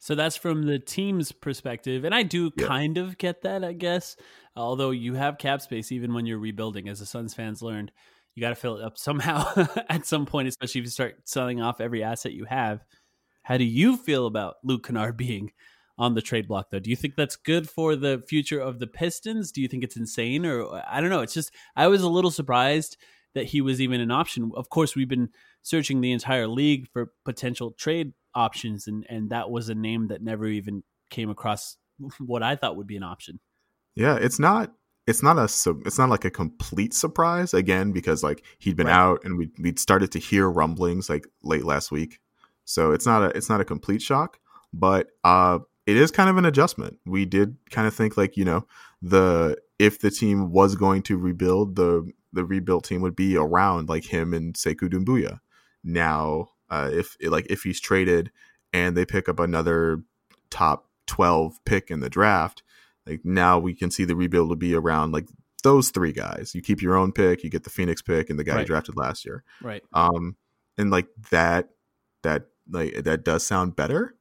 [0.03, 4.17] So that's from the team's perspective, and I do kind of get that, I guess.
[4.53, 7.89] Although you have cap space even when you're rebuilding, as the Suns fans learned,
[8.35, 9.45] you got to fill it up somehow
[9.89, 12.83] at some point, especially if you start selling off every asset you have.
[13.43, 15.53] How do you feel about Luke Kennard being
[15.97, 16.79] on the trade block, though?
[16.79, 19.53] Do you think that's good for the future of the Pistons?
[19.53, 21.21] Do you think it's insane, or I don't know?
[21.21, 22.97] It's just I was a little surprised
[23.35, 24.51] that he was even an option.
[24.53, 25.29] Of course, we've been
[25.61, 30.21] searching the entire league for potential trade options, and and that was a name that
[30.21, 31.77] never even came across
[32.19, 33.39] what I thought would be an option.
[33.95, 34.73] Yeah, it's not
[35.05, 35.43] it's not a
[35.85, 38.95] it's not like a complete surprise again because like he'd been Right.
[38.95, 42.19] out and we we'd started to hear rumblings like late last week.
[42.65, 44.39] So it's not a it's not a complete shock,
[44.73, 46.97] but uh it is kind of an adjustment.
[47.05, 48.65] We did kind of think like, you know,
[49.01, 53.89] the if the team was going to rebuild, the the rebuilt team would be around
[53.89, 55.39] like him and Sekou Doumbouya.
[55.83, 58.31] Now, uh if like if he's traded
[58.71, 60.01] and they pick up another
[60.49, 62.63] top 12 pick in the draft,
[63.05, 65.27] like now we can see the rebuild will be around like
[65.63, 66.53] those three guys.
[66.55, 68.97] You keep your own pick, you get the Phoenix pick, and the guy you drafted
[68.97, 69.43] last year.
[69.61, 69.83] Right.
[69.93, 70.35] Um,
[70.77, 71.69] and like that,
[72.23, 74.15] that like that does sound better,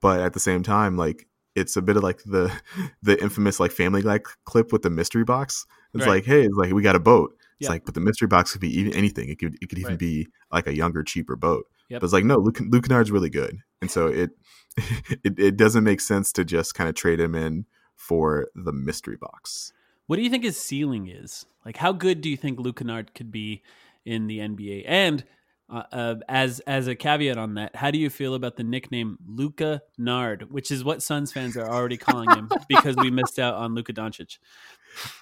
[0.00, 2.50] but at the same time, like it's a bit of like the
[3.02, 5.66] the infamous like Family Guy clip with the mystery box.
[5.94, 6.14] It's Right.
[6.16, 7.36] like, hey, it's like we got a boat.
[7.60, 7.70] It's Yeah.
[7.70, 9.28] like, but the mystery box could be even anything.
[9.28, 9.98] It could it could even Right.
[9.98, 11.66] be like a younger, cheaper boat.
[11.88, 12.00] Yep.
[12.00, 14.30] But it's like, no, Luke Luke Kennard's really good, and so it
[14.76, 19.16] it, it doesn't make sense to just kind of trade him in for the mystery
[19.16, 19.72] box.
[20.06, 21.46] What do you think his ceiling is?
[21.64, 23.62] Like, how good do you think Luke Kennard could be
[24.04, 24.84] in the NBA?
[24.86, 25.24] And
[25.70, 29.16] uh, uh, as as a caveat on that, how do you feel about the nickname
[29.26, 33.54] Luca Nard, which is what Suns fans are already calling him because we missed out
[33.54, 34.38] on Luka Doncic?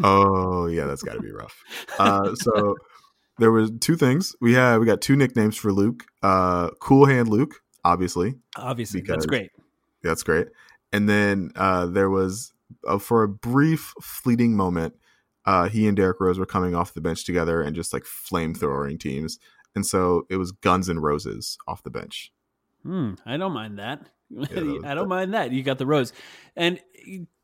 [0.03, 1.63] Oh yeah, that's got to be rough.
[1.99, 2.77] Uh, so
[3.43, 4.79] there was two things we had.
[4.79, 6.05] We got two nicknames for Luke.
[6.23, 9.51] Uh, cool Hand Luke, obviously, Obviously, that's great.
[10.03, 10.47] that's great.
[10.93, 12.53] and then uh, there was
[12.87, 14.95] uh, for a brief, fleeting moment,
[15.45, 18.99] uh, he and Derrick Rose were coming off the bench together and just like flamethrowing
[19.01, 19.39] teams,
[19.75, 22.33] and so it was Guns and Roses off the bench.
[22.85, 24.07] Hmm, I don't mind that.
[24.31, 25.53] that I don't mind that.
[25.53, 26.13] You got the rose.
[26.57, 26.81] And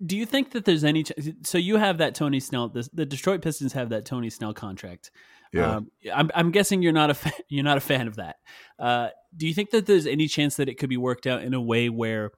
[0.05, 1.03] do you think that there's any?
[1.05, 2.69] Ch- so you have that Tony Snell.
[2.69, 5.11] The, the Detroit Pistons have that Tony Snell contract.
[5.53, 5.77] Yeah.
[5.77, 8.37] Um, I'm, I'm guessing you're not a fan, you're not a fan of that.
[8.79, 11.55] Uh, do you think that there's any chance that it could be worked out in
[11.55, 12.31] a way where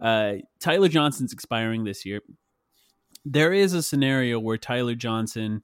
[0.00, 2.20] uh, Tyler Johnson's expiring this year?
[3.24, 5.62] There is a scenario where Tyler Johnson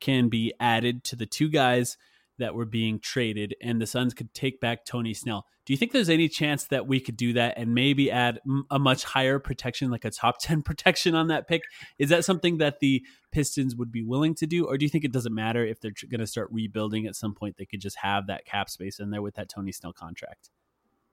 [0.00, 1.96] can be added to the two guys
[2.38, 5.44] that were being traded, and the Suns could take back Tony Snell.
[5.68, 8.78] Do you think there's any chance that we could do that and maybe add a
[8.78, 11.60] much higher protection, like a top 10 protection on that pick?
[11.98, 15.04] Is that something that the Pistons would be willing to do, or do you think
[15.04, 17.58] it doesn't matter if they're going to start rebuilding at some point?
[17.58, 20.48] They could just have that cap space in there with that Tony Snell contract.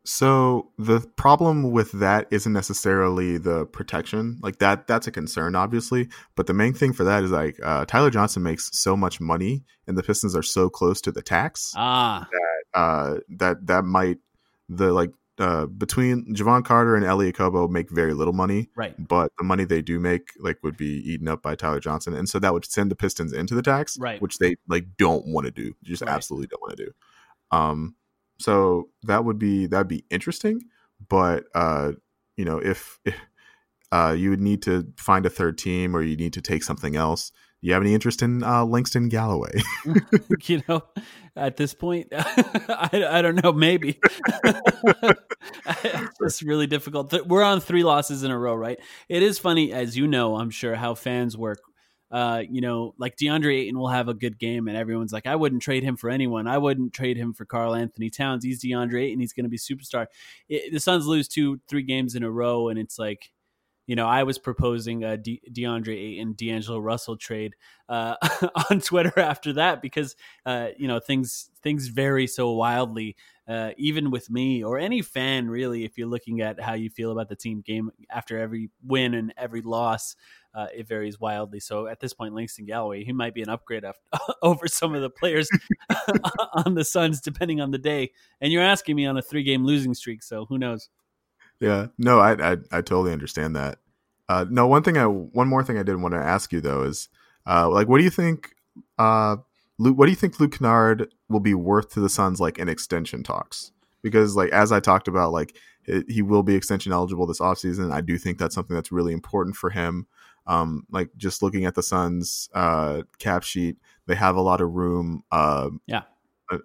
[0.06, 4.40] So the problem with that isn't necessarily the protection.
[4.42, 7.84] Like that that's a concern obviously, but the main thing for that is like uh,
[7.86, 11.74] Tyler Johnson makes so much money and the Pistons are so close to the tax
[11.76, 12.30] Ah,
[12.76, 14.20] uh, that that might
[14.70, 18.96] the like uh, between Jevon Carter and Elie Okobo make very little money, right.
[18.98, 22.30] but the money they do make like would be eaten up by Tyler Johnson, and
[22.30, 24.22] so that would send the Pistons into the tax, Right.
[24.22, 26.12] Which they like don't want to do, just Right.
[26.12, 26.92] absolutely don't want to do.
[27.52, 27.96] Um,
[28.40, 30.62] so that would be that'd be interesting,
[31.10, 31.94] but uh,
[32.38, 33.16] you know, if, if
[33.92, 36.96] uh, you would need to find a third team or you need to take something
[36.96, 37.32] else.
[37.62, 39.62] You have any interest in uh, Langston Galloway?
[40.44, 40.84] you know,
[41.36, 43.52] at this point, I, I don't know.
[43.52, 44.00] Maybe
[46.22, 47.14] it's really difficult.
[47.28, 48.80] We're on three losses in a row, right?
[49.10, 51.60] It is funny, as you know, I'm sure how fans work.
[52.12, 55.36] Uh, you know, like DeAndre Ayton will have a good game, and everyone's like, "I
[55.36, 56.48] wouldn't trade him for anyone.
[56.48, 58.46] I wouldn't trade him for Karl-Anthony Towns.
[58.46, 59.20] He's DeAndre Ayton.
[59.20, 60.06] He's going to be superstar."
[60.48, 63.32] It, the Suns lose two, three games in a row, and it's like,
[63.88, 67.56] you know, I was proposing a De- DeAndre Ayton, D'Angelo Russell trade
[67.88, 68.16] uh,
[68.72, 73.16] on Twitter after that because uh, you know things things vary so wildly,
[73.48, 75.86] uh, even with me or any fan really.
[75.86, 79.34] If you're looking at how you feel about the team game after every win and
[79.38, 80.16] every loss,
[80.56, 81.60] uh, it varies wildly.
[81.60, 84.00] So at this point, Langston Galloway, he might be an upgrade af-
[84.42, 85.50] over some of the players
[86.66, 88.12] on the Suns, depending on the day.
[88.42, 90.90] And you're asking me on a three game losing streak, so who knows?
[91.60, 93.80] Yeah, no, I I, I totally understand that.
[94.28, 96.84] Uh, no, one thing I one more thing I did want to ask you though
[96.84, 97.10] is
[97.48, 98.56] uh, like, what do you think?
[98.98, 99.38] Uh,
[99.78, 102.70] Luke, what do you think Luke Kennard will be worth to the Suns like in
[102.70, 103.72] extension talks?
[104.02, 107.92] Because like as I talked about, like it, he will be extension eligible this offseason.
[107.92, 110.08] I do think that's something that's really important for him.
[110.48, 114.74] Um, like just looking at the Suns uh, cap sheet, they have a lot of
[114.74, 115.24] room.
[115.32, 116.04] Uh, Yeah.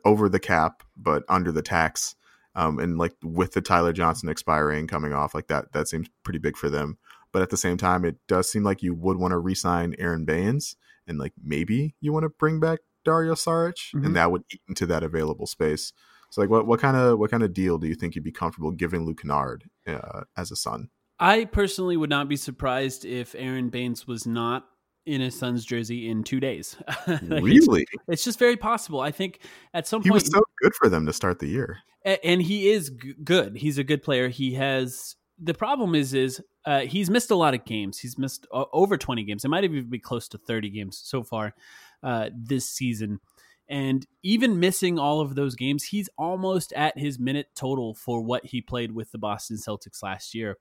[0.05, 2.15] over the cap, but under the tax.
[2.55, 6.39] Um, and like with the Tyler Johnson expiring coming off, like that, that seems pretty
[6.41, 6.99] big for them.
[7.33, 10.25] But at the same time, it does seem like you would want to re-sign Aron
[10.25, 10.75] Baynes,
[11.07, 14.07] and like maybe you want to bring back Dario Saric, Mhm.
[14.07, 15.93] and that would eat into that available space.
[16.31, 18.33] So like, what what kind of what kind of deal do you think you'd be
[18.33, 20.91] comfortable giving Luke Kennard uh, as a Sun?
[21.19, 24.67] I personally would not be surprised if Aron Baynes was not
[25.07, 26.77] in his son's jersey in two days.
[27.07, 29.01] Like, really, It's, just very possible.
[29.01, 29.41] I think
[29.75, 31.79] at some he point, He was so good for them to start the year.
[32.05, 33.57] a- and he is g- good.
[33.57, 34.29] He's a good player.
[34.29, 37.99] He has the problem is is uh, he's missed a lot of games.
[37.99, 39.45] He's missed o- over twenty games.
[39.45, 41.55] It might even be close to thirty games so far
[42.03, 43.21] uh, this season.
[43.69, 48.45] And even missing all of those games, he's almost at his minute total for what
[48.45, 50.57] he played with the Boston Celtics last year.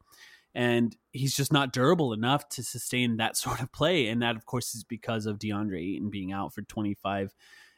[0.55, 4.07] And he's just not durable enough to sustain that sort of play.
[4.07, 7.33] And that, of course, is because of DeAndre Ayton being out for 25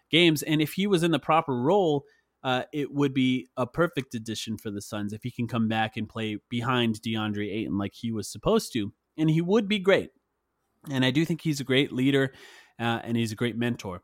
[0.10, 0.44] games.
[0.44, 2.06] And if he was in the proper role,
[2.44, 5.96] uh, it would be a perfect addition for the Suns if he can come back
[5.96, 8.92] and play behind DeAndre Ayton like he was supposed to.
[9.18, 10.12] And he would be great.
[10.90, 12.34] And I do think he's a great leader
[12.80, 14.02] uh, and he's a great mentor.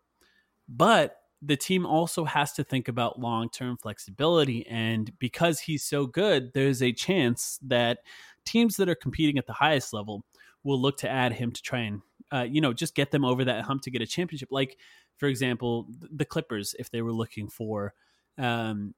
[0.69, 4.65] But the team also has to think about long term flexibility.
[4.67, 7.99] And because he's so good, there's a chance that
[8.47, 10.23] teams that are competing at the highest level
[10.63, 13.45] will look to add him to try and, uh, you know, just get them over
[13.45, 14.49] that hump to get a championship.
[14.51, 14.77] Like,
[15.17, 17.93] for example, the Clippers, if they were looking for
[18.37, 18.93] um,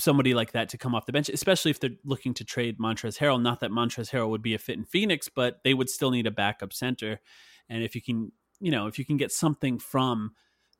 [0.00, 3.18] somebody like that to come off the bench, especially if they're looking to trade Montrezl
[3.18, 3.40] Harrell.
[3.40, 6.26] Not that Montrezl Harrell would be a fit in Phoenix, but they would still need
[6.26, 7.20] a backup center.
[7.68, 10.32] And if you can, you know, if you can get something from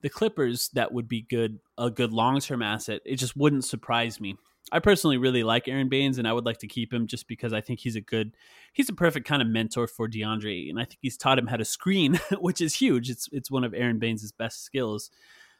[0.02, 4.20] the Clippers that would be good, a good long term asset, it just wouldn't surprise
[4.20, 4.36] me.
[4.72, 7.52] I personally really like Aron Baynes, and I would like to keep him just because
[7.52, 8.36] I think he's a good,
[8.72, 11.56] he's a perfect kind of mentor for DeAndre, and I think he's taught him how
[11.56, 13.10] to screen, which is huge.
[13.10, 15.10] It's it's one of Aron Baynes' best skills.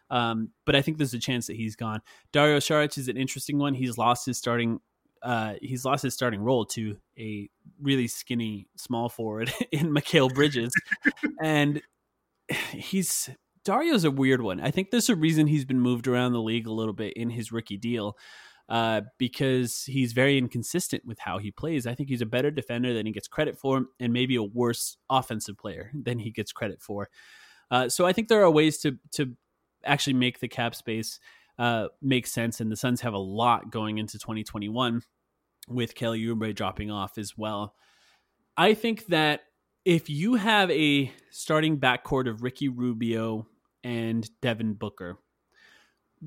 [0.08, 2.00] Um, but I think there's a chance that he's gone.
[2.32, 3.74] Dario Saric is an interesting one.
[3.74, 4.80] He's lost his starting
[5.22, 7.48] uh, he's lost his starting role to a
[7.80, 10.72] really skinny small forward in Mikal Bridges,
[11.42, 11.82] and
[12.72, 13.30] he's
[13.64, 14.60] Dario's a weird one.
[14.60, 17.30] I think there's a reason he's been moved around the league a little bit in
[17.30, 18.16] his rookie deal.
[18.68, 21.86] Uh, because he's very inconsistent with how he plays.
[21.86, 24.96] I think he's a better defender than he gets credit for, and maybe a worse
[25.08, 27.08] offensive player than he gets credit for.
[27.70, 29.36] Uh, so I think there are ways to to
[29.84, 31.20] actually make the cap space
[31.58, 35.02] uh, make sense, and the Suns have a lot going into 2021
[35.68, 37.74] with Kelly Oubre dropping off as well.
[38.56, 39.42] I think that
[39.84, 43.46] if you have a starting backcourt of Ricky Rubio
[43.84, 45.18] and Devin Booker,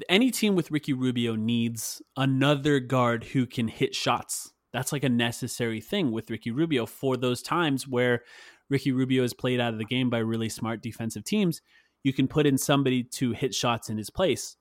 [0.07, 4.53] any team with Ricky Rubio needs another guard who can hit shots.
[4.71, 8.23] That's like a necessary thing with Ricky Rubio for those times where
[8.69, 11.61] Ricky Rubio is played out of the game by really smart defensive teams.
[12.03, 14.55] You can put in somebody to hit shots in his place.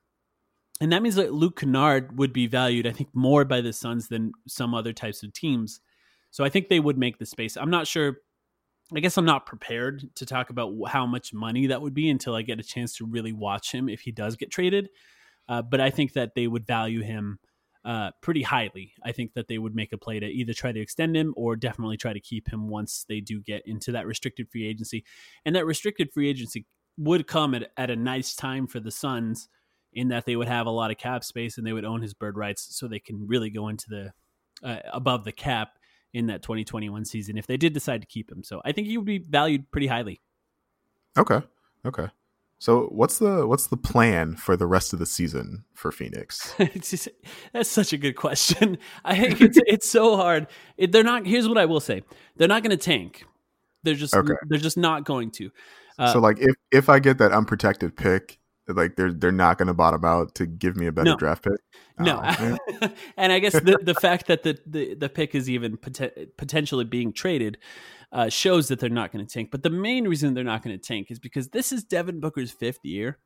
[0.81, 4.09] And that means that Luke Kennard would be valued, I think, more by the Suns
[4.09, 5.81] than some other types of teams.
[6.31, 7.57] So I think they would make the space.
[7.57, 8.19] I'm not sure.
[8.95, 12.35] I guess I'm not prepared to talk about how much money that would be until
[12.35, 14.89] I get a chance to really watch him if he does get traded.
[15.49, 17.39] Uh, but I think that they would value him
[17.85, 18.93] uh, pretty highly.
[19.03, 21.57] I think that they would make a play to either try to extend him or
[21.57, 25.05] definitely try to keep him once they do get into that restricted free agency.
[25.45, 26.67] And that restricted free agency
[26.99, 29.49] would come at, at a nice time for the Suns
[29.93, 32.13] in that they would have a lot of cap space and they would own his
[32.13, 34.13] bird rights so they can really go into the
[34.63, 35.79] uh, above the cap
[36.13, 38.43] in that 2021 season if they did decide to keep him.
[38.43, 40.21] So I think he would be valued pretty highly.
[41.17, 41.41] Okay.
[41.87, 42.09] Okay.
[42.61, 46.55] So what's the what's the plan for the rest of the season for Phoenix?
[46.81, 47.09] just,
[47.53, 48.79] that's such a good question.
[49.05, 50.49] I think it's it's so hard.
[50.77, 51.25] It, they're not.
[51.25, 52.03] Here's what I will say:
[52.37, 53.25] they're not going to tank.
[53.85, 54.35] They're just okay.
[54.49, 55.51] they're just not going to.
[55.99, 59.69] Uh, so like if if I get that unprotected pick, like they're they're not going
[59.69, 61.17] to bottom out to give me a better no.
[61.17, 61.61] draft pick.
[62.01, 65.77] No, oh, and I guess the the fact that the the, the pick is even
[65.77, 67.59] pot- potentially being traded
[68.13, 69.51] uh, shows that they're not going to tank.
[69.51, 72.51] But the main reason they're not going to tank is because this is Devin Booker's
[72.51, 73.19] fifth year,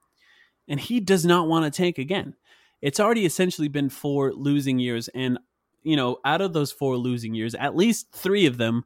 [0.68, 2.34] and he does not want to tank again.
[2.80, 5.38] It's already essentially been four losing years, and
[5.82, 8.84] you know, out of those four losing years, at least three of them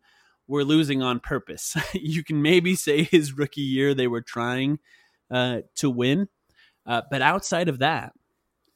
[0.49, 1.77] were losing on purpose.
[1.95, 4.79] you can maybe say his rookie year they were trying
[5.31, 6.29] uh, to win,
[6.87, 8.13] uh, but outside of that,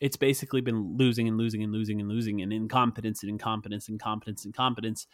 [0.00, 3.94] it's basically been losing and losing and losing and losing and incompetence and incompetence and
[3.94, 5.06] incompetence and incompetence.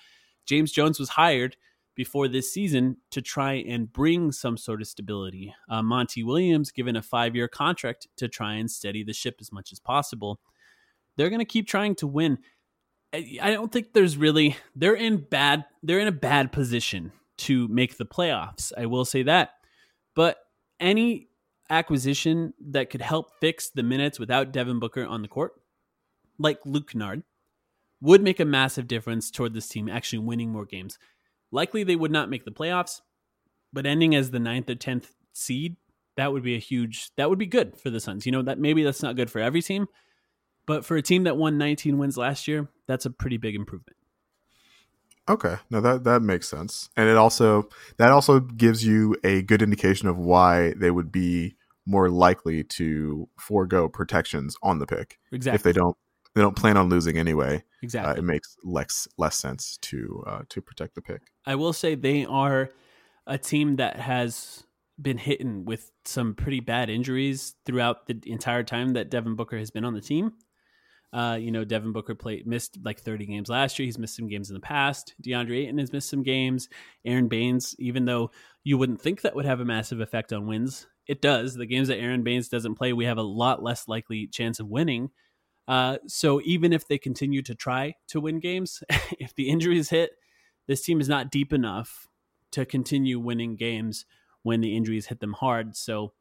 [0.47, 1.57] James Jones was hired
[1.97, 5.53] before this season to try and bring some sort of stability.
[5.69, 9.51] Uh, Monty Williams given a five year contract to try and steady the ship as
[9.51, 10.39] much as possible.
[11.17, 12.39] They're going to keep trying to win.
[13.15, 17.97] I don't think there's really they're in bad they're in a bad position to make
[17.97, 18.73] the playoffs.
[18.77, 19.53] I will say that.
[20.15, 20.37] But
[20.79, 21.29] any
[21.71, 25.53] acquisition that could help fix the minutes without Devin Booker on the court,
[26.39, 27.23] like Luke Kennard,
[28.03, 30.99] would make a massive difference toward this team actually winning more games.
[31.51, 33.01] Likely they would not make the playoffs,
[33.73, 35.77] but ending as the ninth or tenth seed,
[36.17, 38.27] that would be a huge that would be good for the Suns.
[38.27, 39.87] You know, that maybe that's not good for every team,
[40.67, 43.97] but for a team that won 19 wins last year, that's a pretty big improvement.
[45.29, 47.69] Okay, no that that makes sense, and it also
[47.99, 53.29] that also gives you a good indication of why they would be more likely to
[53.39, 55.19] forego protections on the pick.
[55.33, 55.57] Exactly.
[55.57, 55.97] If they don't
[56.35, 57.65] they don't plan on losing anyway.
[57.83, 58.13] Exactly.
[58.13, 61.23] Uh, it makes less less sense to uh, to protect the pick.
[61.47, 62.71] I will say they are
[63.27, 64.65] a team that has
[65.01, 69.71] been hit with some pretty bad injuries throughout the entire time that Devin Booker has
[69.71, 70.33] been on the team.
[71.13, 73.85] Uh, you know, Devin Booker played missed like 30 games last year.
[73.85, 75.15] He's missed some games in the past.
[75.23, 76.69] DeAndre Ayton has missed some games.
[77.05, 78.31] Aron Baynes, even though
[78.65, 81.55] you wouldn't think that would have a massive effect on wins, it does.
[81.55, 84.69] The games that Aron Baynes doesn't play, we have a lot less likely chance of
[84.69, 85.11] winning
[85.69, 88.83] uh, so even if they continue to try to win games,
[89.19, 90.11] if the injuries hit,
[90.67, 92.09] this team is not deep enough
[92.53, 94.07] to continue winning games
[94.43, 95.77] when the injuries hit them hard.
[95.77, 96.13] So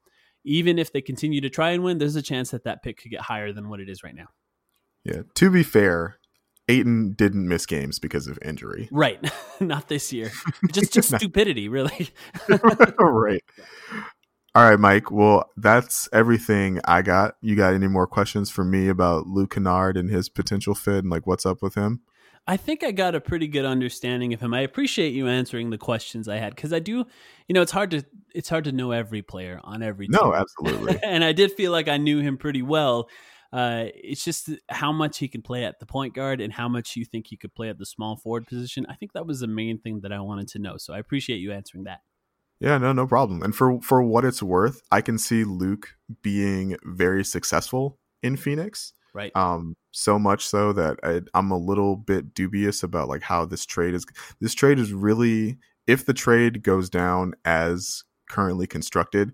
[0.44, 3.12] even if they continue to try and win, there's a chance that that pick could
[3.12, 4.28] get higher than what it is right now.
[5.04, 5.22] Yeah.
[5.36, 6.18] To be fair,
[6.68, 8.90] Ayton didn't miss games because of injury.
[8.92, 9.20] Right.
[9.60, 10.32] Not this year.
[10.72, 12.10] Just just stupidity, really.
[13.00, 13.44] right.
[14.56, 15.12] All right, Mike.
[15.12, 17.36] Well, that's everything I got.
[17.42, 21.10] You got any more questions for me about Luke Kennard and his potential fit and
[21.10, 22.02] like what's up with him?
[22.48, 24.54] I think I got a pretty good understanding of him.
[24.54, 27.06] I appreciate you answering the questions I had because I do,
[27.48, 30.20] you know, it's hard to it's hard to know every player on every team.
[30.22, 31.00] No, absolutely.
[31.04, 33.10] and I did feel like I knew him pretty well.
[33.52, 36.96] Uh, it's just how much he can play at the point guard and how much
[36.96, 38.86] you think he could play at the small forward position.
[38.90, 40.78] I think that was the main thing that I wanted to know.
[40.78, 42.02] So I appreciate you answering that.
[42.60, 43.42] Yeah, no, no problem.
[43.42, 48.94] And for for what it's worth, I can see Luke being very successful in Phoenix.
[49.14, 49.32] Right.
[49.36, 49.76] Um.
[49.96, 53.94] So much so that I, I'm a little bit dubious about like how this trade
[53.94, 54.06] is.
[54.42, 59.32] This trade is really, if the trade goes down as currently constructed,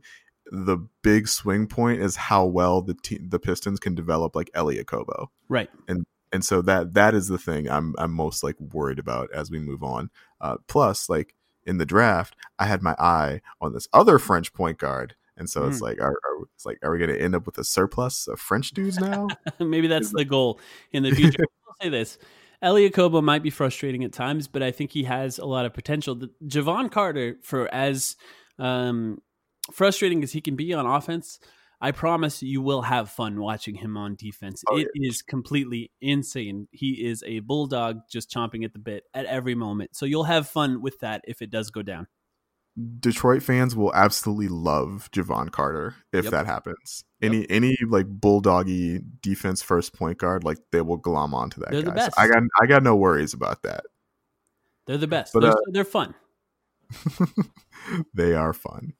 [0.51, 4.83] the big swing point is how well the te- the Pistons can develop like Elie
[4.83, 5.27] Okobo.
[5.49, 5.69] Right.
[5.87, 9.49] And and so that that is the thing I'm I'm most like worried about as
[9.49, 10.11] we move on.
[10.39, 11.33] Uh, plus, like
[11.65, 15.65] in the draft, I had my eye on this other French point guard, and so
[15.65, 15.81] it's Mm.
[15.81, 18.39] like, are, are it's like, are we going to end up with a surplus of
[18.39, 19.27] French dudes now?
[19.59, 20.59] Maybe that's the goal
[20.91, 21.45] in the future.
[21.67, 22.19] I'll say this.
[22.61, 25.73] Elie Okobo might be frustrating at times, but I think he has a lot of
[25.73, 26.13] potential.
[26.13, 28.15] The, Jevon Carter, for as
[28.59, 29.17] um,
[29.73, 31.39] frustrating as he can be on offense,
[31.83, 34.63] I promise you will have fun watching him on defense.
[34.69, 36.67] Oh, It is completely insane.
[36.71, 39.95] He is a bulldog just chomping at the bit at every moment.
[39.95, 42.05] So you'll have fun with that if it does go down.
[42.99, 46.31] Detroit fans will absolutely love Jevon Carter if Yep.
[46.31, 47.03] that happens.
[47.21, 51.81] Any any like bulldoggy defense first point guard, like they will glom onto that They're
[51.81, 51.99] the guy.
[51.99, 52.19] So best.
[52.19, 53.83] I got I got no worries about that.
[54.87, 55.33] They're the best.
[55.33, 56.15] But, they're, uh, they're fun.
[58.13, 58.93] they are fun.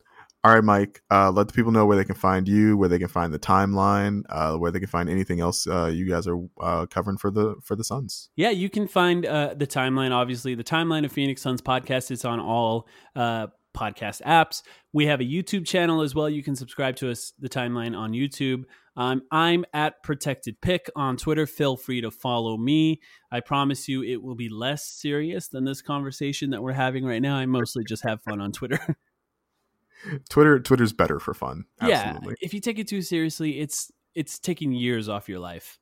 [0.44, 1.04] All right, Mike.
[1.12, 3.38] Uh, let the people know where they can find you, where they can find the
[3.40, 7.30] timeline, uh, where they can find anything else uh, you guys are uh, covering for
[7.30, 8.30] the for the Suns.
[8.36, 10.12] Yeah, you can find uh, the timeline.
[10.12, 14.62] Obviously, the timeline of Phoenix Suns podcast is on all uh, podcast apps.
[14.94, 16.30] We have a YouTube channel as well.
[16.30, 18.64] You can subscribe to us, the timeline on YouTube.
[18.96, 21.48] Um, I'm at Protected Pick on Twitter.
[21.48, 23.02] Feel free to follow me.
[23.32, 27.22] I promise you, it will be less serious than this conversation that we're having right
[27.22, 27.36] now.
[27.36, 28.98] I mostly just have fun on Twitter.
[30.30, 31.66] Twitter Twitter's better for fun.
[31.86, 35.80] yeah, if you take it too seriously, it's it's taking years off your life.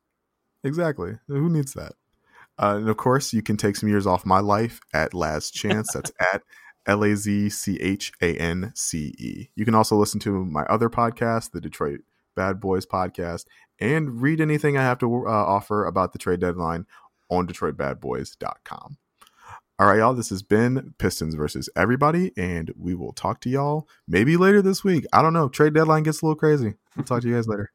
[0.64, 1.14] Exactly.
[1.28, 1.94] Who needs that?
[2.58, 5.94] Uh, and of course, you can take some years off my life at Last Chance.
[5.94, 6.44] That's at
[6.90, 9.50] L A Z C H A N C E.
[9.56, 12.02] You can also listen to my other podcast, the Detroit
[12.36, 13.46] Bad Boys podcast,
[13.80, 16.88] and read anything I have to uh, offer about the trade deadline
[17.30, 18.98] on DetroitBadBoys.com.
[19.78, 20.16] All right, y'all.
[20.16, 24.84] This has been Pistons versus everybody, and we will talk to y'all maybe later this
[24.84, 25.06] week.
[25.14, 25.48] I don't know.
[25.48, 26.74] Trade deadline gets a little crazy.
[26.98, 27.72] We'll talk to you guys later.